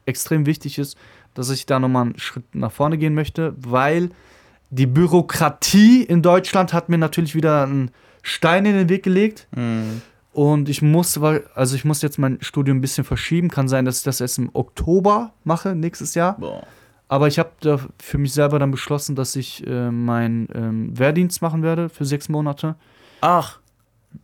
[0.05, 0.97] extrem wichtig ist,
[1.33, 4.09] dass ich da nochmal einen Schritt nach vorne gehen möchte, weil
[4.69, 7.91] die Bürokratie in Deutschland hat mir natürlich wieder einen
[8.21, 9.47] Stein in den Weg gelegt.
[9.55, 10.01] Mhm.
[10.31, 13.49] Und ich muss, weil- also ich muss jetzt mein Studium ein bisschen verschieben.
[13.49, 16.37] Kann sein, dass ich das erst im Oktober mache, nächstes Jahr.
[16.39, 16.65] Boah.
[17.13, 21.43] Aber ich habe da für mich selber dann beschlossen, dass ich äh, meinen ähm, Wehrdienst
[21.43, 22.73] machen werde für sechs Monate.
[23.21, 23.59] Ach,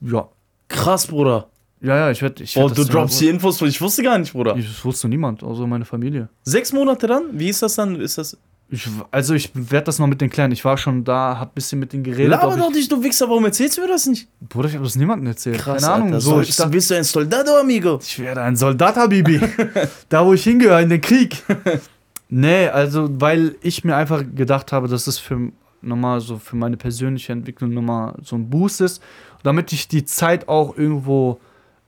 [0.02, 0.28] Ja.
[0.70, 1.50] krass, Bruder.
[1.82, 2.42] Ja, ja, ich werde.
[2.42, 4.56] Ich werd du das- droppst die Infos, ich wusste gar nicht, Bruder.
[4.56, 6.30] Das wusste niemand, außer meine Familie.
[6.42, 7.26] Sechs Monate dann?
[7.34, 7.96] Wie ist das dann?
[8.02, 8.36] Ist das.
[8.72, 10.52] Ich, also ich werde das mal mit den Kleinen.
[10.52, 12.32] Ich war schon da, hab ein bisschen mit denen geredet.
[12.32, 14.28] Laber doch ich, nicht, du Wichser, warum erzählst du mir das nicht?
[14.50, 15.60] Bruder, ich habe das niemandem erzählt.
[15.60, 16.08] Krass, Keine Ahnung.
[16.08, 16.22] Alter.
[16.22, 18.00] So, ich ich bist du ein Soldado, amigo?
[18.02, 19.40] Ich werde ein Soldat, Habibi.
[20.10, 21.38] da, wo ich hingehöre, in den Krieg.
[22.30, 25.52] nee, also, weil ich mir einfach gedacht habe, dass es für
[25.82, 29.02] nochmal so für meine persönliche Entwicklung nochmal so ein Boost ist.
[29.44, 31.40] Damit ich die Zeit auch irgendwo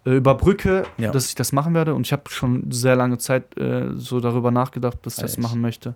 [0.06, 1.12] äh, überbrücke, Ja.
[1.12, 1.94] dass ich das machen werde.
[1.94, 5.60] Und ich habe schon sehr lange Zeit äh, so darüber nachgedacht, dass ich das machen
[5.62, 5.96] möchte.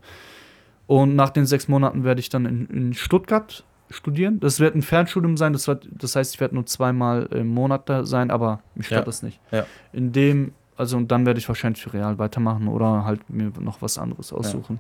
[0.87, 4.39] Und nach den sechs Monaten werde ich dann in, in Stuttgart studieren.
[4.41, 7.87] Das wird ein Fernstudium sein, das, wird, das heißt, ich werde nur zweimal im Monat
[7.87, 9.05] da sein, aber mich stört Ja.
[9.05, 9.39] das nicht.
[9.51, 9.65] Ja.
[9.93, 13.81] In dem, also und dann werde ich wahrscheinlich für Real weitermachen oder halt mir noch
[13.81, 14.79] was anderes aussuchen.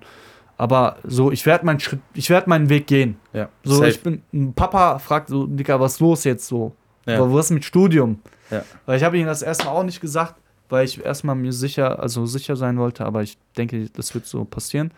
[0.57, 3.17] Aber so, ich werde meinen Schritt, ich werde meinen Weg gehen.
[3.33, 3.49] Ja.
[3.63, 3.89] So, Safe.
[3.89, 6.73] ich bin, Papa fragt so, Dicker, was ist los jetzt so?
[7.05, 7.17] Ja.
[7.17, 8.19] Aber was mit Studium?
[8.49, 8.63] Ja.
[8.85, 10.35] Weil ich habe ihm das erstmal auch nicht gesagt,
[10.69, 14.45] weil ich erstmal mir sicher, also sicher sein wollte, aber ich denke, das wird so
[14.45, 14.91] passieren.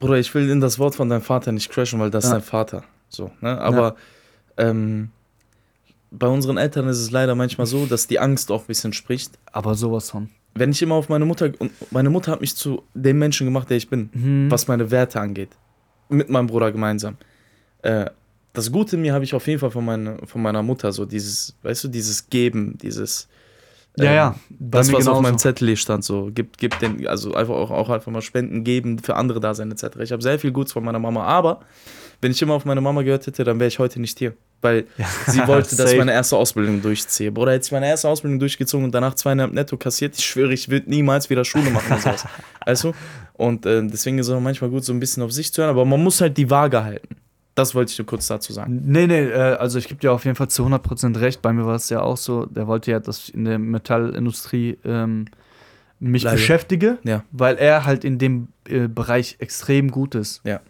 [0.00, 2.36] Bruder, ich will in das Wort von deinem Vater nicht crashen, weil das ist Ja.
[2.38, 2.84] dein Vater.
[3.08, 3.60] So, ne?
[3.60, 3.94] Aber
[4.56, 5.10] ähm,
[6.10, 9.38] bei unseren Eltern ist es leider manchmal so, dass die Angst auch ein bisschen spricht.
[9.52, 10.28] Aber sowas von.
[10.54, 13.68] Wenn ich immer auf meine Mutter und meine Mutter hat mich zu dem Menschen gemacht,
[13.70, 14.50] der ich bin, Mhm.
[14.50, 15.50] was meine Werte angeht.
[16.08, 17.16] Mit meinem Bruder gemeinsam.
[17.82, 18.06] Äh,
[18.54, 21.04] das Gute in mir habe ich auf jeden Fall von, meine, von meiner Mutter, so
[21.04, 23.28] dieses, weißt du, dieses Geben, dieses
[23.96, 24.34] Ja, ähm, ja.
[24.58, 25.22] bei Das, was auf genauso.
[25.22, 28.98] meinem Zettel stand, so, gibt, gibt den, also einfach auch, auch einfach mal Spenden geben,
[28.98, 29.98] für andere da sein, etc.
[30.02, 31.60] Ich habe sehr viel Gutes von meiner Mama, aber
[32.20, 34.34] wenn ich immer auf meine Mama gehört hätte, dann wäre ich heute nicht hier.
[34.60, 34.86] Weil
[35.28, 37.30] sie wollte, dass ich meine erste Ausbildung durchziehe.
[37.30, 40.68] Bruder, hätte ich meine erste Ausbildung durchgezogen und danach zweieinhalb netto kassiert, ich schwöre, ich
[40.68, 42.26] würde niemals wieder Schule machen und sowas.
[42.66, 42.92] Weißt du?
[43.34, 45.70] Und äh, deswegen ist es auch manchmal gut, so ein bisschen auf sich zu hören,
[45.70, 47.16] aber man muss halt die Waage halten.
[47.54, 48.82] Das wollte ich nur kurz dazu sagen.
[48.84, 51.42] Nee, nee, äh, also ich gebe dir auf jeden Fall zu 100% recht.
[51.42, 54.78] Bei mir war es ja auch so, der wollte ja, dass ich in der Metallindustrie
[54.84, 55.26] ähm,
[56.00, 56.36] mich Bleibe.
[56.36, 57.24] beschäftige, Ja.
[57.32, 60.40] weil er halt in dem äh, Bereich extrem gut ist.
[60.44, 60.60] Ja.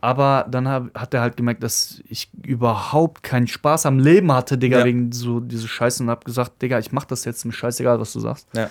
[0.00, 4.56] Aber dann hab, hat er halt gemerkt, dass ich überhaupt keinen Spaß am Leben hatte,
[4.56, 4.84] Digga, Ja.
[4.84, 8.12] wegen so diese Scheiße und hab gesagt, Digga, ich mach das jetzt, mir scheißegal, was
[8.12, 8.46] du sagst.
[8.54, 8.70] Ja.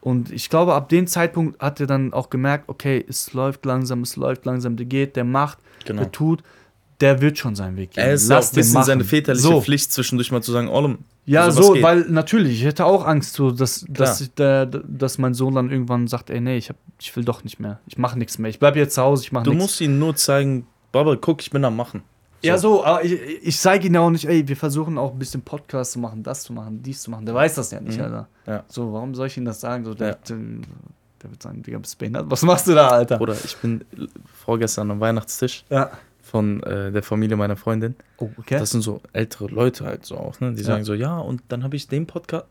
[0.00, 4.02] Und ich glaube, ab dem Zeitpunkt hat er dann auch gemerkt, okay, es läuft langsam,
[4.02, 6.02] es läuft langsam, der geht, der macht, Genau.
[6.02, 6.42] der tut,
[7.00, 8.04] der wird schon seinen Weg gehen.
[8.04, 9.60] Er ist ja auch ein bisschen seine väterliche so.
[9.60, 10.98] Pflicht, zwischendurch mal zu sagen, Ollem.
[11.28, 11.82] Ja, also so, geht.
[11.82, 13.94] weil natürlich, ich hätte auch Angst, so, dass, Klar.
[14.08, 17.24] dass, ich, der, dass mein Sohn dann irgendwann sagt, ey, nee, ich, hab, ich will
[17.24, 17.80] doch nicht mehr.
[17.86, 18.48] Ich mache nichts mehr.
[18.50, 19.62] Ich bleibe jetzt zu Hause, ich mache Du nichts.
[19.62, 22.02] musst ihm nur zeigen, Baba, guck, ich bin am Machen.
[22.40, 23.12] Ja, so, aber ich,
[23.42, 26.44] ich zeige ja auch nicht, ey, wir versuchen auch ein bisschen Podcast zu machen, das
[26.44, 27.26] zu machen, dies zu machen.
[27.26, 28.04] Der weiß das ja nicht, Mhm.
[28.04, 28.28] Alter.
[28.46, 28.64] Ja.
[28.68, 29.84] So, warum soll ich ihm das sagen?
[29.84, 30.14] So, der, Ja.
[30.28, 30.36] der,
[31.22, 32.26] der wird sagen, Digga, bist du behindert?
[32.30, 33.20] Was machst du da, Alter?
[33.20, 33.84] Oder ich bin
[34.44, 35.90] vorgestern am Weihnachtstisch Ja.
[36.30, 37.94] Von äh, der Familie meiner Freundin.
[38.18, 38.58] Oh, okay.
[38.58, 40.52] Das sind so ältere Leute halt so auch, ne?
[40.52, 40.66] Die Ja.
[40.66, 42.44] sagen so, ja, und dann habe ich den Podcast,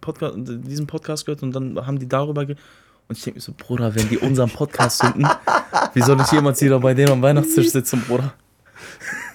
[0.00, 2.56] Podcast, diesen Podcast gehört und dann haben die darüber ge
[3.08, 5.26] und ich denke mir so, Bruder, wenn die unseren Podcast finden,
[5.92, 8.32] wie soll ich jemals wieder bei denen am Weihnachtstisch sitzen, Bruder?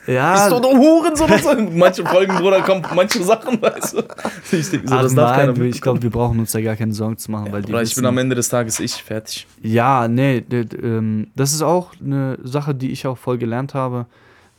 [0.07, 0.45] Ja.
[0.45, 1.53] Ist doch ein Hurensohn und so.
[1.77, 4.03] Manche Folgen, Bruder, kommen manche Sachen, weißt du.
[4.57, 6.75] Ich denke so, Ach das darf keiner nein, ich glaube, wir brauchen uns da gar
[6.77, 8.93] keine Sorgen zu machen, weil die Bruder, ich bin wissen- am Ende des Tages ich,
[8.95, 9.45] fertig.
[9.61, 10.37] Ja, nee,
[10.81, 14.05] ähm, das ist auch eine Sache, die ich auch voll gelernt habe.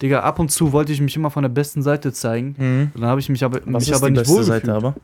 [0.03, 2.91] Digga, ab und zu wollte ich mich immer von der besten Seite zeigen.
[2.95, 4.45] Und dann habe ich mich aber, Was mich ist aber die nicht beste.
[4.45, 4.95] Seite aber?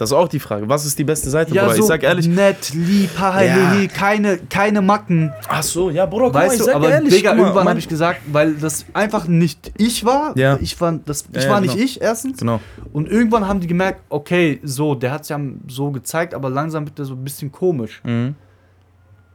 [0.00, 0.66] Das ist auch die Frage.
[0.66, 1.74] Was ist die beste Seite, Ja, Bruder?
[1.76, 2.26] so ich sag ehrlich.
[2.26, 3.86] nett, lieb, haha, Ja.
[3.94, 5.30] keine, keine Macken.
[5.46, 7.14] Ach so, ja, Bruder, guck mal, Weißt ich du, sag aber ehrlich.
[7.14, 10.32] Digga, mal, irgendwann habe ich gesagt, weil das einfach nicht ich war.
[10.38, 10.56] Ja.
[10.62, 11.84] Ich war, das, ich Ja, war nicht genau.
[11.84, 12.38] ich erstens.
[12.38, 12.60] Genau.
[12.94, 15.38] Und irgendwann haben die gemerkt, okay, so, der hat es ja
[15.68, 18.00] so gezeigt, aber langsam wird der so ein bisschen komisch.
[18.02, 18.34] Mhm.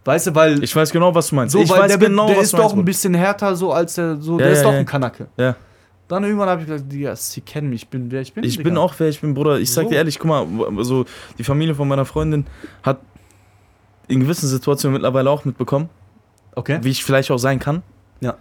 [0.03, 1.53] Weißt du, weil, Ich weiß genau, was du meinst.
[1.53, 2.78] so, ich weil weiß der, genau, der was ist du doch meinst.
[2.78, 5.28] ein bisschen härter so als der, so, Ja, der ist doch ein Kanacke.
[5.38, 5.55] Ja.
[6.08, 8.43] Dann irgendwann habe ich gesagt, Digga, sie kennen mich, ich bin wer ich bin.
[8.43, 8.70] Ich Digga.
[8.70, 9.60] bin auch wer ich bin, Bruder.
[9.60, 9.89] Ich sag So.
[9.89, 11.06] dir ehrlich, guck mal, so
[11.38, 12.45] die Familie von meiner Freundin
[12.84, 12.99] hat
[14.08, 15.89] in gewissen Situationen mittlerweile auch mitbekommen,
[16.56, 16.78] Okay.
[16.84, 17.82] wie ich vielleicht auch sein kann.
[18.22, 18.36] Ja.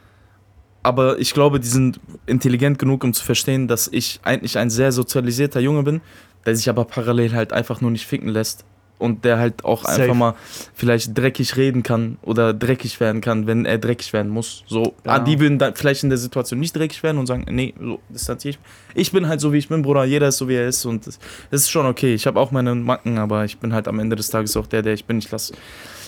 [0.83, 4.93] Aber ich glaube, die sind intelligent genug, um zu verstehen, dass ich eigentlich ein sehr
[4.93, 6.03] sozialisierter Junge bin,
[6.45, 8.67] der sich aber parallel halt einfach nur nicht ficken lässt.
[9.05, 10.03] Und der halt auch Safe.
[10.03, 10.35] einfach mal
[10.75, 14.65] vielleicht dreckig reden kann oder dreckig werden kann, wenn er dreckig werden muss.
[14.67, 17.75] So, ah, die würden dann vielleicht in der Situation nicht dreckig werden und sagen, nee,
[17.79, 18.59] so distanziere ich.
[18.95, 20.05] Ich bin halt so, wie ich bin, Bruder.
[20.05, 20.85] Jeder ist so, wie er ist.
[20.87, 21.19] Und das
[21.51, 22.15] ist schon okay.
[22.15, 24.83] Ich habe auch meine Macken, aber ich bin halt am Ende des Tages auch der,
[24.83, 25.19] der ich bin.
[25.19, 25.53] Ich lasse,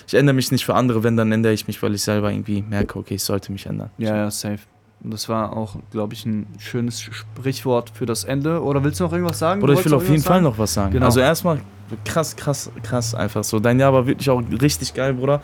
[0.06, 1.02] ich ändere mich nicht für andere.
[1.02, 3.90] Wenn, dann ändere ich mich, weil ich selber irgendwie merke, okay, ich sollte mich ändern.
[3.98, 4.60] Ja, ja, safe.
[5.02, 8.62] Und das war auch, glaube ich, ein schönes Sprichwort für das Ende.
[8.62, 9.62] Oder willst du noch irgendwas sagen?
[9.62, 10.44] Oder ich will auf jeden irgendwas Fall sagen?
[10.44, 10.92] noch was sagen.
[10.92, 11.06] Genau.
[11.06, 11.60] Also erstmal
[12.04, 13.60] krass, krass, krass einfach so.
[13.60, 15.42] Dein Jahr war wirklich auch richtig geil, Bruder.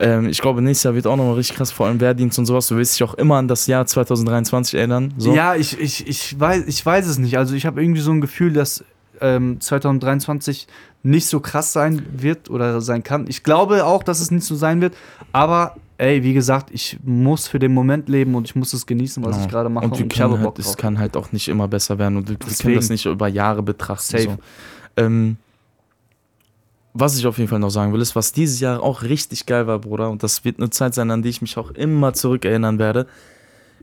[0.00, 2.68] Ähm, ich glaube, nächstes Jahr wird auch nochmal richtig krass, vor allem Wehrdienst und sowas.
[2.68, 5.12] Du willst dich auch immer an das Jahr 2023 erinnern.
[5.18, 5.34] So.
[5.34, 7.36] Ja, ich, ich, ich, weiß, ich weiß es nicht.
[7.36, 8.84] Also ich habe irgendwie so ein Gefühl, dass
[9.20, 10.68] ähm, 2023
[11.02, 13.26] nicht so krass sein wird oder sein kann.
[13.28, 14.94] Ich glaube auch, dass es nicht so sein wird.
[15.32, 19.22] Aber ey, wie gesagt, ich muss für den Moment leben und ich muss es genießen,
[19.24, 19.44] was Genau.
[19.44, 19.84] ich gerade mache.
[19.86, 22.16] und wir ich habe können Bock halt, es kann halt auch nicht immer besser werden
[22.16, 22.74] und wir, wir können Deswegen.
[22.76, 24.04] das nicht über Jahre betrachten.
[24.16, 24.24] Safe.
[24.96, 25.02] So.
[25.02, 25.36] Ähm,
[26.94, 29.66] was ich auf jeden Fall noch sagen will, ist, was dieses Jahr auch richtig geil
[29.66, 32.78] war, Bruder, und das wird eine Zeit sein, an die ich mich auch immer zurückerinnern
[32.78, 33.06] werde.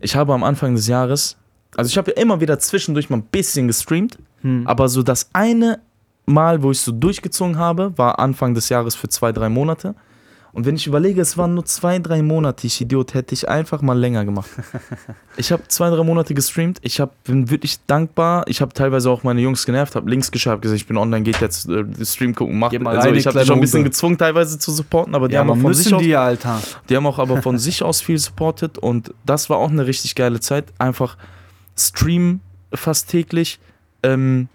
[0.01, 1.37] Ich habe am Anfang des Jahres,
[1.77, 4.67] also ich habe ja immer wieder zwischendurch mal ein bisschen gestreamt, Hm.
[4.67, 5.79] aber so das eine
[6.27, 9.93] Mal, wo ich so durchgezogen habe, war Anfang des Jahres für zwei, drei Monate.
[10.55, 13.81] Und wenn ich überlege, es waren nur zwei, drei Monate, ich Idiot, hätte ich einfach
[13.81, 14.49] mal länger gemacht.
[15.37, 16.77] ich habe zwei, drei Monate gestreamt.
[16.81, 18.45] Ich hab, bin wirklich dankbar.
[18.47, 21.41] Ich habe teilweise auch meine Jungs genervt, habe Links hab gesagt, ich bin online, geht
[21.41, 22.79] jetzt äh, Stream gucken, macht.
[22.79, 25.33] Mal Also rein, ich habe die schon ein bisschen gezwungen, teilweise zu supporten, aber die
[25.33, 26.61] ja, haben auch von sich aus die, Alter.
[26.87, 30.15] die haben auch aber von sich aus viel supportet und das war auch eine richtig
[30.15, 30.71] geile Zeit.
[30.77, 31.17] Einfach
[31.77, 32.39] Stream
[32.73, 33.59] fast täglich.
[34.03, 34.47] Ähm,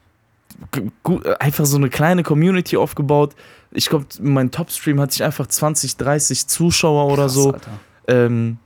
[1.02, 3.34] gut, einfach so eine kleine Community aufgebaut.
[3.72, 7.70] Ich glaube, mein Top-Stream hat sich einfach 20, 30 Zuschauer oder Krass, so, Alter.
[8.08, 8.58] ähm,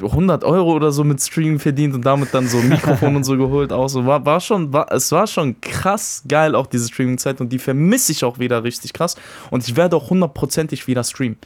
[0.00, 3.36] 100 Euro oder so mit Stream verdient und damit dann so ein Mikrofon und so
[3.36, 3.72] geholt.
[3.72, 4.06] Auch so.
[4.06, 8.12] War, war schon, war, es war schon krass geil, auch diese Streaming-Zeit und die vermisse
[8.12, 9.16] ich auch wieder richtig krass.
[9.50, 11.38] Und ich werde auch hundertprozentig wieder streamen.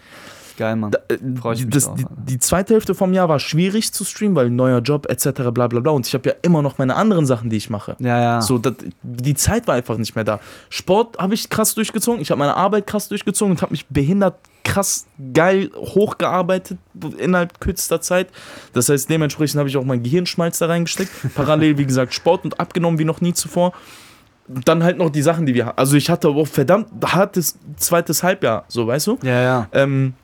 [0.57, 0.91] Geil, Mann.
[0.91, 3.39] Da, äh, Freu ich die, mich das, drauf, die, die zweite Hälfte vom Jahr war
[3.39, 5.51] schwierig zu streamen, weil neuer Job etc.
[5.53, 5.93] bla bla bla.
[5.93, 7.97] Und ich habe ja immer noch meine anderen Sachen, die ich mache.
[7.99, 8.41] ja, ja.
[8.41, 10.41] So, das, die Zeit war einfach nicht mehr da.
[10.71, 14.35] Sport habe ich krass durchgezogen, ich habe meine Arbeit krass durchgezogen und habe mich behindert
[14.65, 16.79] krass geil hochgearbeitet
[17.19, 18.29] innerhalb kürzester Zeit.
[18.73, 21.11] Das heißt, dementsprechend habe ich auch mein Gehirnschmalz da reingesteckt.
[21.35, 23.73] Parallel, wie gesagt, Sport und abgenommen wie noch nie zuvor.
[24.49, 28.65] Dann halt noch die Sachen, die wir Also ich hatte auch verdammt hartes zweites Halbjahr,
[28.69, 29.19] so weißt du?
[29.23, 29.69] ja, ja.
[29.73, 30.15] Ähm,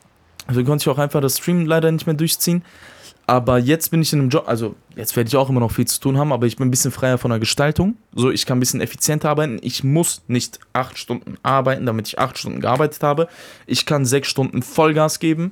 [0.49, 2.63] also konnte ich auch einfach das Stream leider nicht mehr durchziehen.
[3.27, 5.85] Aber jetzt bin ich in einem Job, also jetzt werde ich auch immer noch viel
[5.85, 7.97] zu tun haben, aber ich bin ein bisschen freier von der Gestaltung.
[8.15, 9.59] So, ich kann ein bisschen effizienter arbeiten.
[9.61, 13.27] Ich muss nicht acht Stunden arbeiten, damit ich acht Stunden gearbeitet habe.
[13.67, 15.51] Ich kann sechs Stunden Vollgas geben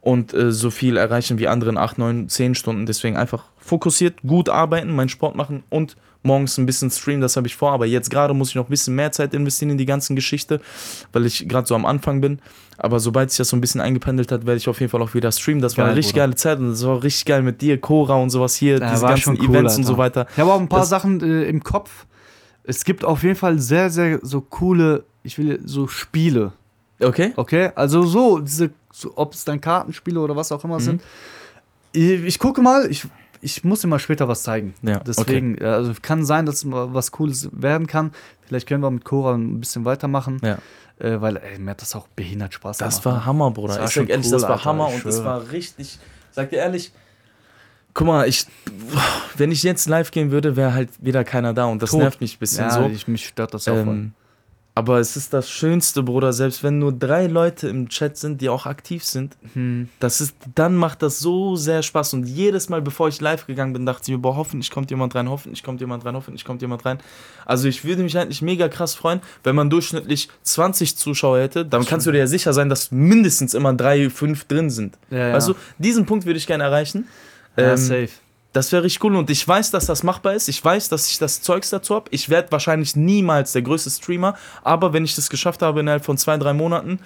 [0.00, 2.86] und äh, so viel erreichen wie andere in acht, neun, zehn Stunden.
[2.86, 7.46] Deswegen einfach fokussiert, gut arbeiten, meinen Sport machen und morgens ein bisschen streamen, das habe
[7.46, 7.72] ich vor.
[7.72, 10.60] Aber jetzt gerade muss ich noch ein bisschen mehr Zeit investieren in die ganzen Geschichte,
[11.12, 12.40] weil ich gerade so am Anfang bin.
[12.78, 15.14] Aber sobald sich das so ein bisschen eingependelt hat, werde ich auf jeden Fall auch
[15.14, 15.60] wieder streamen.
[15.62, 16.24] Das war Geil, eine richtig Bruder.
[16.26, 19.02] geile Zeit und das war richtig geil mit dir, Cora und sowas hier, Ja, diese
[19.02, 19.92] war ganzen cool, Events und Alter.
[19.92, 20.26] so weiter.
[20.32, 22.06] Ich habe auch ein paar Das- Sachen äh, im Kopf.
[22.64, 26.52] Es gibt auf jeden Fall sehr, sehr so coole, ich will so Spiele.
[27.02, 27.32] Okay?
[27.36, 27.70] Okay?
[27.74, 30.80] Also so, diese, so, ob es dann Kartenspiele oder was auch immer Mhm.
[30.82, 31.02] sind.
[31.92, 33.06] Ich, ich gucke mal, ich,
[33.40, 34.74] ich muss mal später was zeigen.
[34.82, 38.12] Ja, Deswegen, äh, also kann sein, dass mal was Cooles werden kann.
[38.42, 40.40] Vielleicht können wir mit Cora ein bisschen weitermachen.
[40.42, 40.58] Ja.
[40.98, 43.16] Äh, weil, ey, mir hat das auch behindert Spaß Das gemacht.
[43.16, 43.78] war Hammer, Bruder.
[43.78, 45.98] Das war ich sag ehrlich, cool, das war Alter, Hammer und das war richtig.
[46.30, 46.92] Sag dir ehrlich,
[47.94, 48.46] guck mal, ich,
[49.36, 52.00] wenn ich jetzt live gehen würde, wäre halt wieder keiner da und das Tot.
[52.00, 52.86] nervt mich ein bisschen ja, so.
[52.88, 53.76] ich, mich stört das auch.
[53.76, 54.12] Ähm,
[54.74, 58.48] Aber es ist das Schönste, Bruder, selbst wenn nur drei Leute im Chat sind, die
[58.48, 59.36] auch aktiv sind.
[59.54, 59.88] Hm.
[59.98, 62.14] Das ist, dann macht das so sehr Spaß.
[62.14, 65.14] Und jedes Mal, bevor ich live gegangen bin, dachte ich mir, boah, hoffentlich kommt jemand
[65.14, 66.98] rein, hoffentlich kommt jemand rein, hoffentlich kommt jemand rein.
[67.44, 71.66] Also ich würde mich eigentlich mega krass freuen, wenn man durchschnittlich 20 Zuschauer hätte.
[71.66, 74.96] Dann kannst du dir ja sicher sein, dass mindestens immer drei, fünf drin sind.
[75.10, 75.34] Ja, ja.
[75.34, 77.08] Also diesen Punkt würde ich gerne erreichen.
[77.56, 78.10] Ja, Ähm, safe.
[78.52, 80.48] Das wäre richtig cool und ich weiß, dass das machbar ist.
[80.48, 82.06] Ich weiß, dass ich das Zeugs dazu habe.
[82.10, 86.18] Ich werde wahrscheinlich niemals der größte Streamer, aber wenn ich das geschafft habe, innerhalb von
[86.18, 86.98] zwei, drei Monaten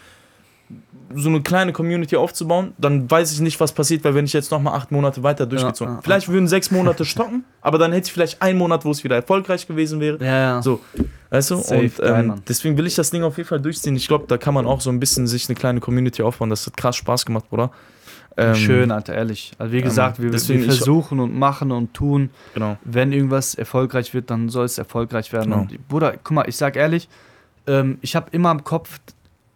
[1.14, 4.50] so eine kleine Community aufzubauen, dann weiß ich nicht, was passiert, weil wenn ich jetzt
[4.50, 6.02] nochmal acht Monate weiter durchgezogen ja, ja.
[6.02, 9.16] Vielleicht würden sechs Monate stocken, aber dann hätte ich vielleicht einen Monat, wo es wieder
[9.16, 10.18] erfolgreich gewesen wäre.
[10.24, 10.62] Ja, ja.
[10.62, 10.80] So,
[11.30, 11.56] weißt du?
[11.56, 13.94] Safe, und ähm, deswegen will ich das Ding auf jeden Fall durchziehen.
[13.96, 16.50] Ich glaube, da kann man auch so ein bisschen sich eine kleine Community aufbauen.
[16.50, 17.70] Das hat krass Spaß gemacht, Bruder.
[18.36, 19.52] Ähm, Schön, Alter, ehrlich.
[19.58, 20.24] Also wie gesagt, Mann.
[20.24, 22.30] wir, Deswegen wir versuchen und machen und tun.
[22.54, 22.76] Genau.
[22.84, 25.50] Wenn irgendwas erfolgreich wird, dann soll es erfolgreich werden.
[25.52, 25.62] Genau.
[25.62, 27.08] Und Bruder, guck mal, ich sag ehrlich,
[27.66, 28.98] ähm, ich habe immer im Kopf,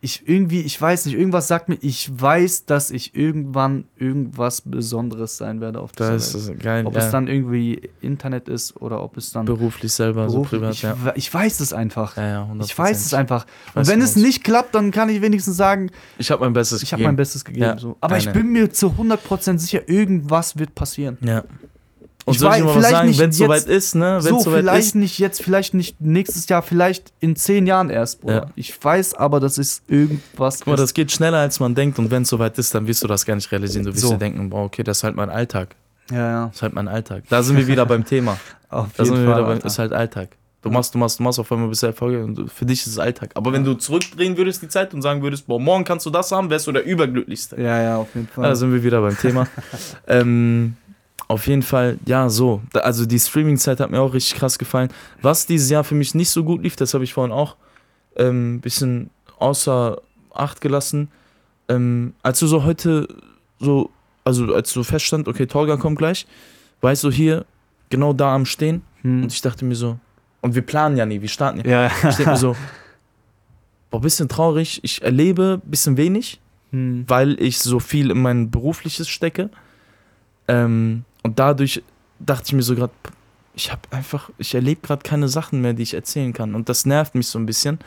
[0.01, 5.36] ich irgendwie, ich weiß nicht, irgendwas sagt mir, ich weiß, dass ich irgendwann irgendwas Besonderes
[5.36, 6.57] sein werde auf dieser Das Welt.
[6.59, 6.86] ist geil.
[6.86, 7.01] Ob ja.
[7.01, 10.82] es dann irgendwie Internet ist oder ob es dann beruflich selber, beruflich, so privat, ich,
[10.82, 11.12] ja.
[11.16, 12.16] ich weiß es einfach.
[12.16, 12.64] Ja, ja, 100%.
[12.64, 13.44] Ich weiß es einfach.
[13.74, 16.92] Und wenn es nicht klappt, dann kann ich wenigstens sagen, Ich habe mein Bestes ich
[16.92, 17.78] habe mein Bestes gegeben.
[17.78, 17.96] So.
[18.01, 18.38] Aber ich eine.
[18.38, 21.18] bin mir zu 100% sicher, irgendwas wird passieren.
[21.22, 21.42] Ja.
[22.29, 24.18] Und Ich soll ich weiß, dir mal was sagen, wenn es soweit ist, ne?
[24.22, 24.95] Wenn so, vielleicht ist.
[24.95, 28.35] nicht jetzt, vielleicht nicht nächstes Jahr, vielleicht in zehn Jahren erst, Bruder.
[28.35, 28.47] Ja.
[28.55, 30.81] Ich weiß aber, dass es irgendwas Guck mal, ist.
[30.81, 33.24] das geht schneller als man denkt und wenn es soweit ist, dann wirst du das
[33.24, 33.85] gar nicht realisieren.
[33.87, 34.11] Du wirst So.
[34.12, 35.74] dir denken, boah, okay, das ist halt mein Alltag.
[36.11, 36.47] Ja, ja.
[36.47, 37.24] Das ist halt mein Alltag.
[37.29, 38.39] Da sind wir wieder beim Thema.
[38.70, 39.57] Auf Da sind wir jeden wieder Fall.
[39.59, 40.29] beim, ist halt Alltag.
[40.61, 42.99] Du machst, du machst, du machst auf einmal bis Erfolge und für dich ist es
[42.99, 43.31] Alltag.
[43.35, 46.33] Aber wenn du zurückdrehen würdest die Zeit und sagen würdest, boah, morgen kannst du das
[46.33, 47.61] haben, wärst du der Überglücklichste.
[47.62, 48.43] Ja, ja, auf jeden Fall.
[48.43, 49.47] Da sind wir wieder beim Thema.
[50.09, 50.74] ähm,
[51.29, 52.62] auf jeden Fall, ja, so.
[52.74, 54.91] Also die Streaming-Zeit hat mir auch richtig krass gefallen.
[55.22, 57.57] Was dieses Jahr für mich nicht so gut lief, das habe ich vorhin auch
[58.16, 60.01] ein ähm, bisschen außer
[60.35, 61.09] Acht gelassen.
[61.68, 63.09] Ähm, als du so heute
[63.59, 63.91] so,
[64.24, 66.26] also als so feststand, okay, Tolga kommt gleich,
[66.81, 67.45] war ich so hier,
[67.91, 69.22] genau da am Stehen Hm.
[69.22, 69.99] und ich dachte mir so,
[70.41, 71.87] und wir planen ja nie, wir starten ja.
[71.87, 72.57] ja, Ich denke mir so,
[73.91, 77.05] boah, bisschen traurig, ich erlebe ein bisschen wenig hm.
[77.07, 79.51] weil ich so viel in mein berufliches stecke.
[80.47, 81.83] Ähm, und dadurch
[82.19, 82.93] dachte ich mir so gerade,
[83.55, 86.55] ich habe einfach, ich erlebe gerade keine Sachen mehr, die ich erzählen kann.
[86.55, 87.79] Und das nervt mich so ein bisschen.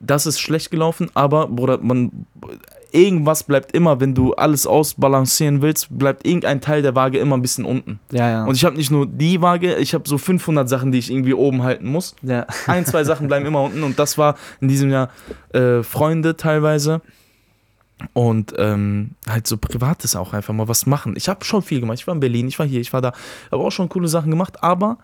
[0.00, 2.26] Das ist schlecht gelaufen, aber Bruder, man,
[2.92, 7.42] irgendwas bleibt immer, wenn du alles ausbalancieren willst, bleibt irgendein Teil der Waage immer ein
[7.42, 8.00] bisschen unten.
[8.10, 8.44] ja, ja.
[8.44, 11.34] Und ich habe nicht nur die Waage, ich habe so 500 Sachen, die ich irgendwie
[11.34, 12.46] oben halten muss ja.
[12.66, 15.10] ein, zwei Sachen bleiben immer unten und das war in diesem Jahr
[15.52, 17.00] äh, Freunde teilweise
[18.12, 21.14] und ähm, halt so privates auch einfach mal was machen.
[21.16, 21.98] Ich habe schon viel gemacht.
[21.98, 23.12] Ich war in Berlin, ich war hier, ich war da,
[23.50, 24.98] habe auch schon coole Sachen gemacht, aber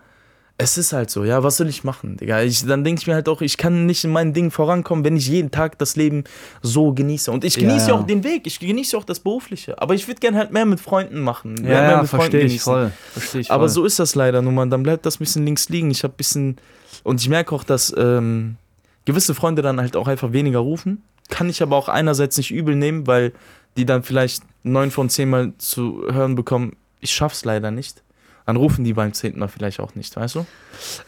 [0.57, 2.43] es ist halt so, ja, was soll ich machen, Digga?
[2.43, 5.17] Ich, dann denke ich mir halt auch, ich kann nicht in meinen Dingen vorankommen, wenn
[5.17, 6.25] ich jeden Tag das Leben
[6.61, 7.31] so genieße.
[7.31, 7.99] Und ich genieße ja ja.
[7.99, 9.81] auch den Weg, ich genieße auch das Berufliche.
[9.81, 11.57] Aber ich würde gerne halt mehr mit Freunden machen.
[11.57, 12.73] Ja, mehr ja, mit Freunden verstehe ich genießen.
[12.73, 12.91] voll.
[13.13, 13.69] Verstehe ich Aber voll.
[13.69, 14.69] so ist das leider nun mal.
[14.69, 15.89] Dann bleibt das ein bisschen links liegen.
[15.89, 16.57] Ich habe ein bisschen.
[17.03, 18.57] Und ich merke auch, dass ähm,
[19.05, 21.03] gewisse Freunde dann halt auch einfach weniger rufen.
[21.29, 23.33] Kann ich aber auch einerseits nicht übel nehmen, weil
[23.77, 28.01] die dann vielleicht neun von zehn Mal zu hören bekommen, ich schaff's leider nicht.
[28.45, 30.45] Dann rufen die beim zehnten Mal vielleicht auch nicht, weißt du?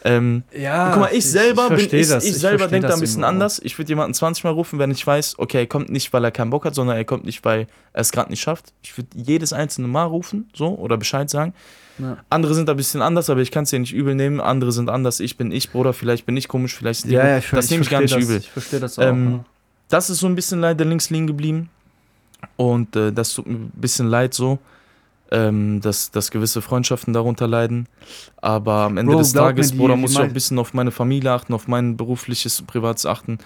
[0.04, 2.24] Ähm, Ja, guck mal, ich selber bin, ich, das.
[2.24, 3.60] ich selber denke da das ein bisschen anders.
[3.62, 6.30] Ich würde jemanden 20 Mal rufen, wenn ich weiß, okay, er kommt nicht, weil er
[6.30, 8.72] keinen Bock hat, sondern er kommt nicht, weil er es gerade nicht schafft.
[8.82, 11.52] Ich würde jedes einzelne Mal rufen, so, oder Bescheid sagen.
[11.98, 12.18] Ja.
[12.30, 14.40] Andere sind ein bisschen anders, aber ich kann es dir nicht übel nehmen.
[14.40, 15.20] Andere sind anders.
[15.20, 15.92] Ich bin ich, Bruder.
[15.92, 18.12] Vielleicht bin ich komisch, vielleicht sind die Ja, ja, ich, das nehme ich gar nicht
[18.12, 18.36] verstehe übel.
[18.38, 19.04] Das, ich verstehe das auch.
[19.04, 19.44] Ähm, ja.
[19.88, 21.70] Das ist so ein bisschen leider links liegen geblieben.
[22.56, 24.58] Und äh, das tut mir ein bisschen leid so,
[25.30, 27.88] ähm, dass, dass gewisse Freundschaften darunter leiden.
[28.40, 30.90] Aber am Ende Bro, des Tages, die- Bruder, muss ich auch ein bisschen auf meine
[30.90, 33.38] Familie achten, auf mein berufliches und privates achten.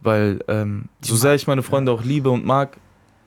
[0.00, 2.76] Weil ähm, so sehr ich meine Freunde auch liebe und mag,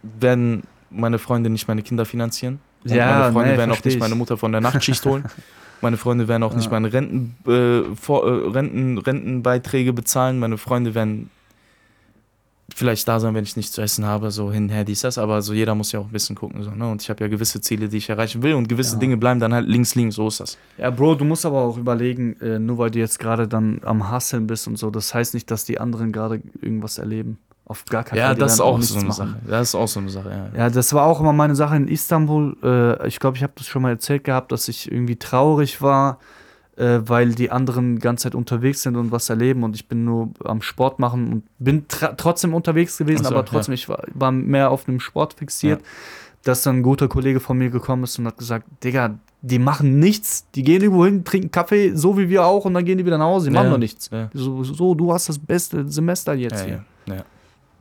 [0.03, 2.59] werden meine Freunde nicht meine Kinder finanzieren.
[2.83, 3.99] Und Ja, meine Freunde nee, werden auch nicht ich.
[3.99, 5.25] meine Mutter von der Nachtschicht holen.
[5.83, 6.71] Meine Freunde werden auch nicht Ja.
[6.73, 10.37] meine Renten, äh, vor, äh, Renten, Rentenbeiträge bezahlen.
[10.37, 11.31] Meine Freunde werden
[12.75, 15.53] vielleicht da sein, wenn ich nichts zu essen habe, so hinher dies, das, aber so
[15.53, 16.63] jeder muss ja auch ein bisschen gucken.
[16.63, 16.89] So, ne?
[16.89, 18.99] Und ich habe ja gewisse Ziele, die ich erreichen will und gewisse Ja.
[18.99, 20.57] Dinge bleiben dann halt links liegen, so ist das.
[20.77, 24.09] Ja, Bro, du musst aber auch überlegen, äh, nur weil du jetzt gerade dann am
[24.09, 27.37] Hasseln bist und so, das heißt nicht, dass die anderen gerade irgendwas erleben.
[27.65, 28.35] Auf gar keinen Ja, Fall.
[28.35, 29.15] Die das ist auch nichts so eine machen.
[29.29, 29.35] Sache.
[29.47, 30.59] Das ist auch so eine Sache, ja.
[30.63, 32.57] Ja, das war auch immer meine Sache in Istanbul.
[32.63, 36.19] Äh, ich glaube, ich habe das schon mal erzählt gehabt, dass ich irgendwie traurig war,
[36.81, 40.03] äh, weil die anderen die ganze Zeit unterwegs sind und was erleben und ich bin
[40.03, 44.31] nur am Sport machen und bin trotzdem unterwegs gewesen, so, aber trotzdem, ich war, war
[44.31, 45.81] mehr auf einem Sport fixiert,
[46.43, 49.99] dass dann ein guter Kollege von mir gekommen ist und hat gesagt, Digga, die machen
[49.99, 50.45] nichts.
[50.55, 53.17] Die gehen irgendwo hin, trinken Kaffee, so wie wir auch, und dann gehen die wieder
[53.19, 53.49] nach Hause.
[53.49, 54.09] Die machen Ja, doch nichts.
[54.11, 54.29] ja.
[54.33, 56.85] So, so, du hast das beste Semester jetzt Ja, hier.
[57.07, 57.21] ja, ja.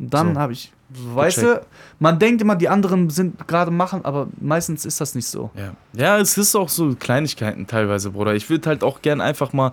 [0.01, 0.41] Dann So.
[0.41, 1.61] habe ich, weißt du,
[1.99, 5.51] man denkt immer, die anderen sind gerade machen, aber meistens ist das nicht so.
[5.55, 5.73] Ja.
[5.93, 8.35] ja, es ist auch so Kleinigkeiten teilweise, Bruder.
[8.35, 9.73] Ich würde halt auch gern einfach mal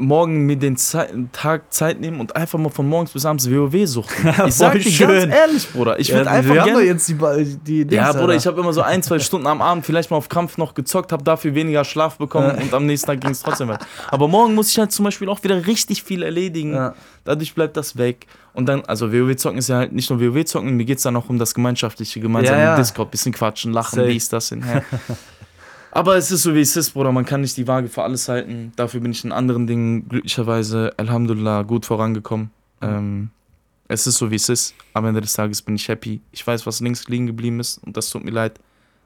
[0.00, 3.84] morgen mir den Zei Tag Zeit nehmen und einfach mal von morgens bis abends WoW
[3.84, 4.32] suchen.
[4.46, 5.08] Ich sag dir schön.
[5.28, 5.98] ganz ehrlich, Bruder.
[5.98, 6.80] Ich würde Ja, einfach wir gerne.
[6.82, 8.34] jetzt die, die Dings, Ja, Bruder, Alter.
[8.36, 11.10] ich habe immer so ein, zwei Stunden am Abend vielleicht mal auf Kampf noch gezockt,
[11.10, 13.84] habe dafür weniger Schlaf bekommen und am nächsten Tag ging es trotzdem weiter.
[14.12, 16.74] Aber morgen muss ich halt zum Beispiel auch wieder richtig viel erledigen.
[16.74, 16.94] Ja.
[17.24, 18.26] Dadurch bleibt das weg.
[18.58, 21.04] Und dann, also WoW zocken ist ja halt nicht nur WoW zocken, mir geht es
[21.04, 22.76] dann auch um das gemeinschaftliche, gemeinsame Ja, ja.
[22.76, 24.08] Discord, bisschen quatschen, lachen, Safe.
[24.08, 24.82] dies, das, hinher.
[25.92, 27.12] Aber es ist so, wie es ist, Bruder.
[27.12, 28.72] Man kann nicht die Waage für alles halten.
[28.74, 32.50] Dafür bin ich in anderen Dingen glücklicherweise, Alhamdulillah, gut vorangekommen.
[32.82, 33.30] Ähm,
[33.86, 34.74] es ist so, wie es ist.
[34.92, 36.20] Am Ende des Tages bin ich happy.
[36.32, 38.58] Ich weiß, was links liegen geblieben ist und das tut mir leid.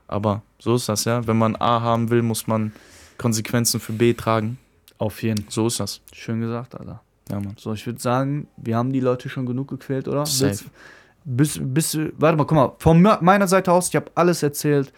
[0.09, 1.27] Aber so ist das, ja.
[1.27, 2.73] Wenn man A haben will, muss man
[3.19, 4.57] Konsequenzen für B tragen.
[4.97, 5.45] Auf jeden.
[5.51, 6.01] So ist das.
[6.11, 7.03] Schön gesagt, Alter.
[7.31, 7.55] Ja, Mann.
[7.59, 10.27] So, ich würde sagen, wir haben die Leute schon genug gequält, oder?
[10.27, 10.65] Safe.
[11.25, 14.93] Bis, bis, warte mal, guck mal, von me- meiner Seite aus, ich habe alles erzählt,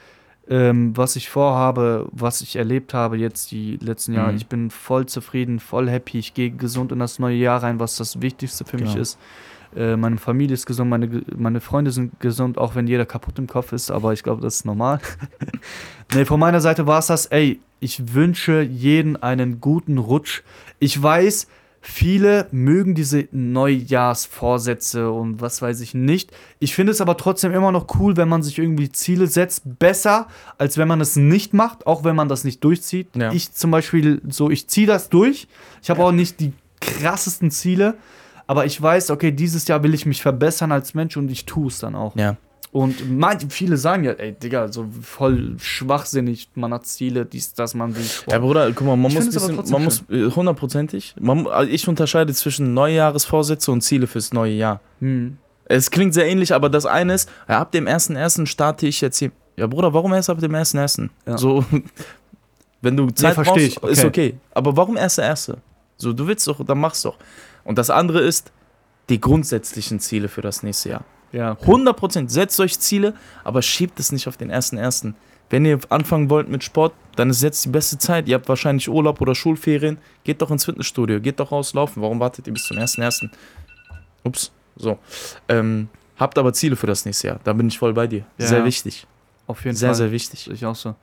[0.49, 4.31] ähm, was ich vorhabe, was ich erlebt habe jetzt die letzten Jahre.
[4.33, 4.37] Mhm.
[4.39, 6.19] Ich bin voll zufrieden, voll happy.
[6.19, 9.03] Ich gehe gesund in das neue Jahr rein, was das Wichtigste für mich Genau.
[9.03, 9.19] ist.
[9.77, 13.47] Äh, meine Familie ist gesund, meine, meine Freunde sind gesund, auch wenn jeder kaputt im
[13.47, 15.01] Kopf ist, aber ich glaube, das ist normal.
[16.15, 20.43] nee, von meiner Seite war es das, ey, ich wünsche jeden einen guten Rutsch.
[20.79, 21.49] Ich weiß,
[21.87, 26.33] viele mögen diese Neujahrsvorsätze und was weiß ich nicht.
[26.59, 29.79] Ich finde es aber trotzdem immer noch cool, wenn man sich irgendwie Ziele setzt.
[29.79, 30.27] Besser,
[30.57, 33.09] als wenn man es nicht macht, auch wenn man das nicht durchzieht.
[33.15, 33.33] Ja.
[33.33, 35.47] Ich zum Beispiel so, ich ziehe das durch.
[35.83, 37.99] Ich habe auch nicht die krassesten Ziele,
[38.47, 41.69] aber ich weiß, okay, dieses Jahr will ich mich verbessern als Mensch und ich tue
[41.69, 42.17] es dann auch.
[42.17, 42.39] Ja.
[42.75, 47.73] Und manche, viele sagen ja, ey, Digga, so voll schwachsinnig, man hat Ziele, dies, das,
[47.73, 48.33] man will Sport.
[48.33, 51.87] Ja, Bruder, guck mal, man Ich muss, bisschen, man muss äh, hundertprozentig, man, also ich
[51.87, 54.81] unterscheide zwischen Neujahresvorsätze und Ziele fürs neue Jahr.
[54.99, 55.39] Hm.
[55.67, 58.45] Es klingt sehr ähnlich, aber das eine ist, ja, ab dem 1.1.
[58.47, 59.31] starte ich jetzt hier.
[59.57, 61.11] Ja, Bruder, warum erst ab dem 1.1.?
[61.29, 61.39] Ja.
[61.39, 61.65] So,
[62.83, 64.31] wenn du Zeit versteh brauchst, ich, ist okay.
[64.31, 64.39] okay.
[64.53, 65.59] Aber warum erst der Erste?
[65.97, 67.19] So, du willst doch, dann mach's doch.
[67.63, 68.51] Und das andere ist
[69.11, 71.05] die grundsätzlichen Ziele für das nächste Jahr.
[71.35, 71.65] Ja, okay.
[71.69, 75.15] 100%, setzt euch Ziele, aber schiebt es nicht auf den 1.1.
[75.51, 78.29] Wenn ihr anfangen wollt mit Sport, dann ist jetzt die beste Zeit.
[78.29, 79.99] Ihr habt wahrscheinlich Urlaub oder Schulferien.
[80.23, 82.03] Geht doch ins Fitnessstudio, geht doch raus laufen.
[82.03, 83.31] Warum wartet ihr bis zum 1.1.?
[84.23, 84.99] Ups, so.
[85.49, 87.41] Ähm, habt aber Ziele für das nächste Jahr.
[87.43, 88.25] Da bin ich voll bei dir.
[88.39, 88.47] Ja.
[88.47, 89.07] Sehr wichtig.
[89.47, 89.97] auf jeden Sehr, Fall.
[89.97, 90.45] sehr wichtig.
[90.45, 90.95] Sehe ich auch so.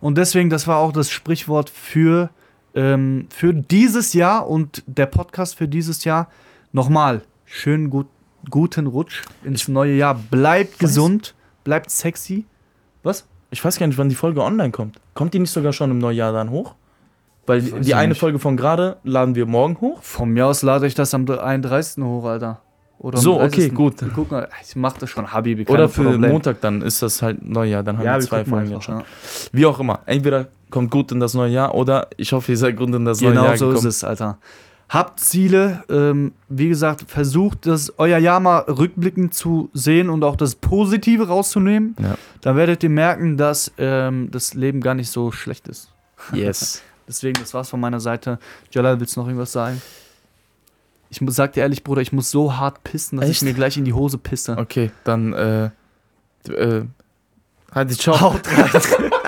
[0.00, 2.30] Und deswegen, das war auch das Sprichwort für,
[2.74, 6.28] ähm, für dieses Jahr und der Podcast für dieses Jahr.
[6.72, 8.06] Nochmal, schönen gut,
[8.48, 10.14] guten Rutsch ins neue Jahr.
[10.14, 11.34] Bleibt gesund,
[11.64, 12.44] bleibt sexy.
[13.02, 13.26] Was?
[13.50, 14.98] Ich weiß gar nicht, wann die Folge online kommt.
[15.14, 16.74] Kommt die nicht sogar schon im Neujahr dann hoch?
[17.46, 18.18] Weil die ich eine nicht.
[18.20, 20.02] Folge von gerade laden wir morgen hoch.
[20.02, 22.02] Von mir aus lade ich das am 31.
[22.04, 22.60] hoch, Alter.
[22.98, 23.74] Oder So, okay, 30..
[23.74, 24.00] gut.
[24.02, 25.66] Wir gucken, ich mach das schon, Habibi.
[25.66, 26.30] Oder für Problem.
[26.30, 27.82] Montag dann ist das halt Neujahr.
[27.82, 28.98] Dann haben Ja, wir zwei Folgen einfach, schon.
[28.98, 29.04] ja.
[29.52, 30.00] Wie auch immer.
[30.06, 33.20] Entweder kommt gut in das neue Jahr oder ich hoffe, ihr seid gut in das
[33.22, 33.88] neue Genau Jahr so gekommen.
[33.88, 34.38] ist es, Alter.
[34.90, 40.34] Habt Ziele, ähm, wie gesagt, versucht das euer Jahr mal rückblickend zu sehen und auch
[40.34, 41.94] das Positive rauszunehmen.
[42.00, 42.16] Ja.
[42.40, 45.92] Dann werdet ihr merken, dass ähm, das Leben gar nicht so schlecht ist.
[46.32, 46.82] Yes.
[47.06, 48.40] Deswegen, das war's von meiner Seite.
[48.72, 49.80] Jalal, willst du noch irgendwas sagen?
[51.08, 53.42] Ich muss, sag dir ehrlich, Bruder, ich muss so hart pissen, dass Echt?
[53.42, 54.58] ich mir gleich in die Hose pisse.
[54.58, 55.70] Okay, dann äh,
[56.48, 56.84] äh,
[57.72, 58.20] halt ciao.
[58.20, 59.10] Haut rein.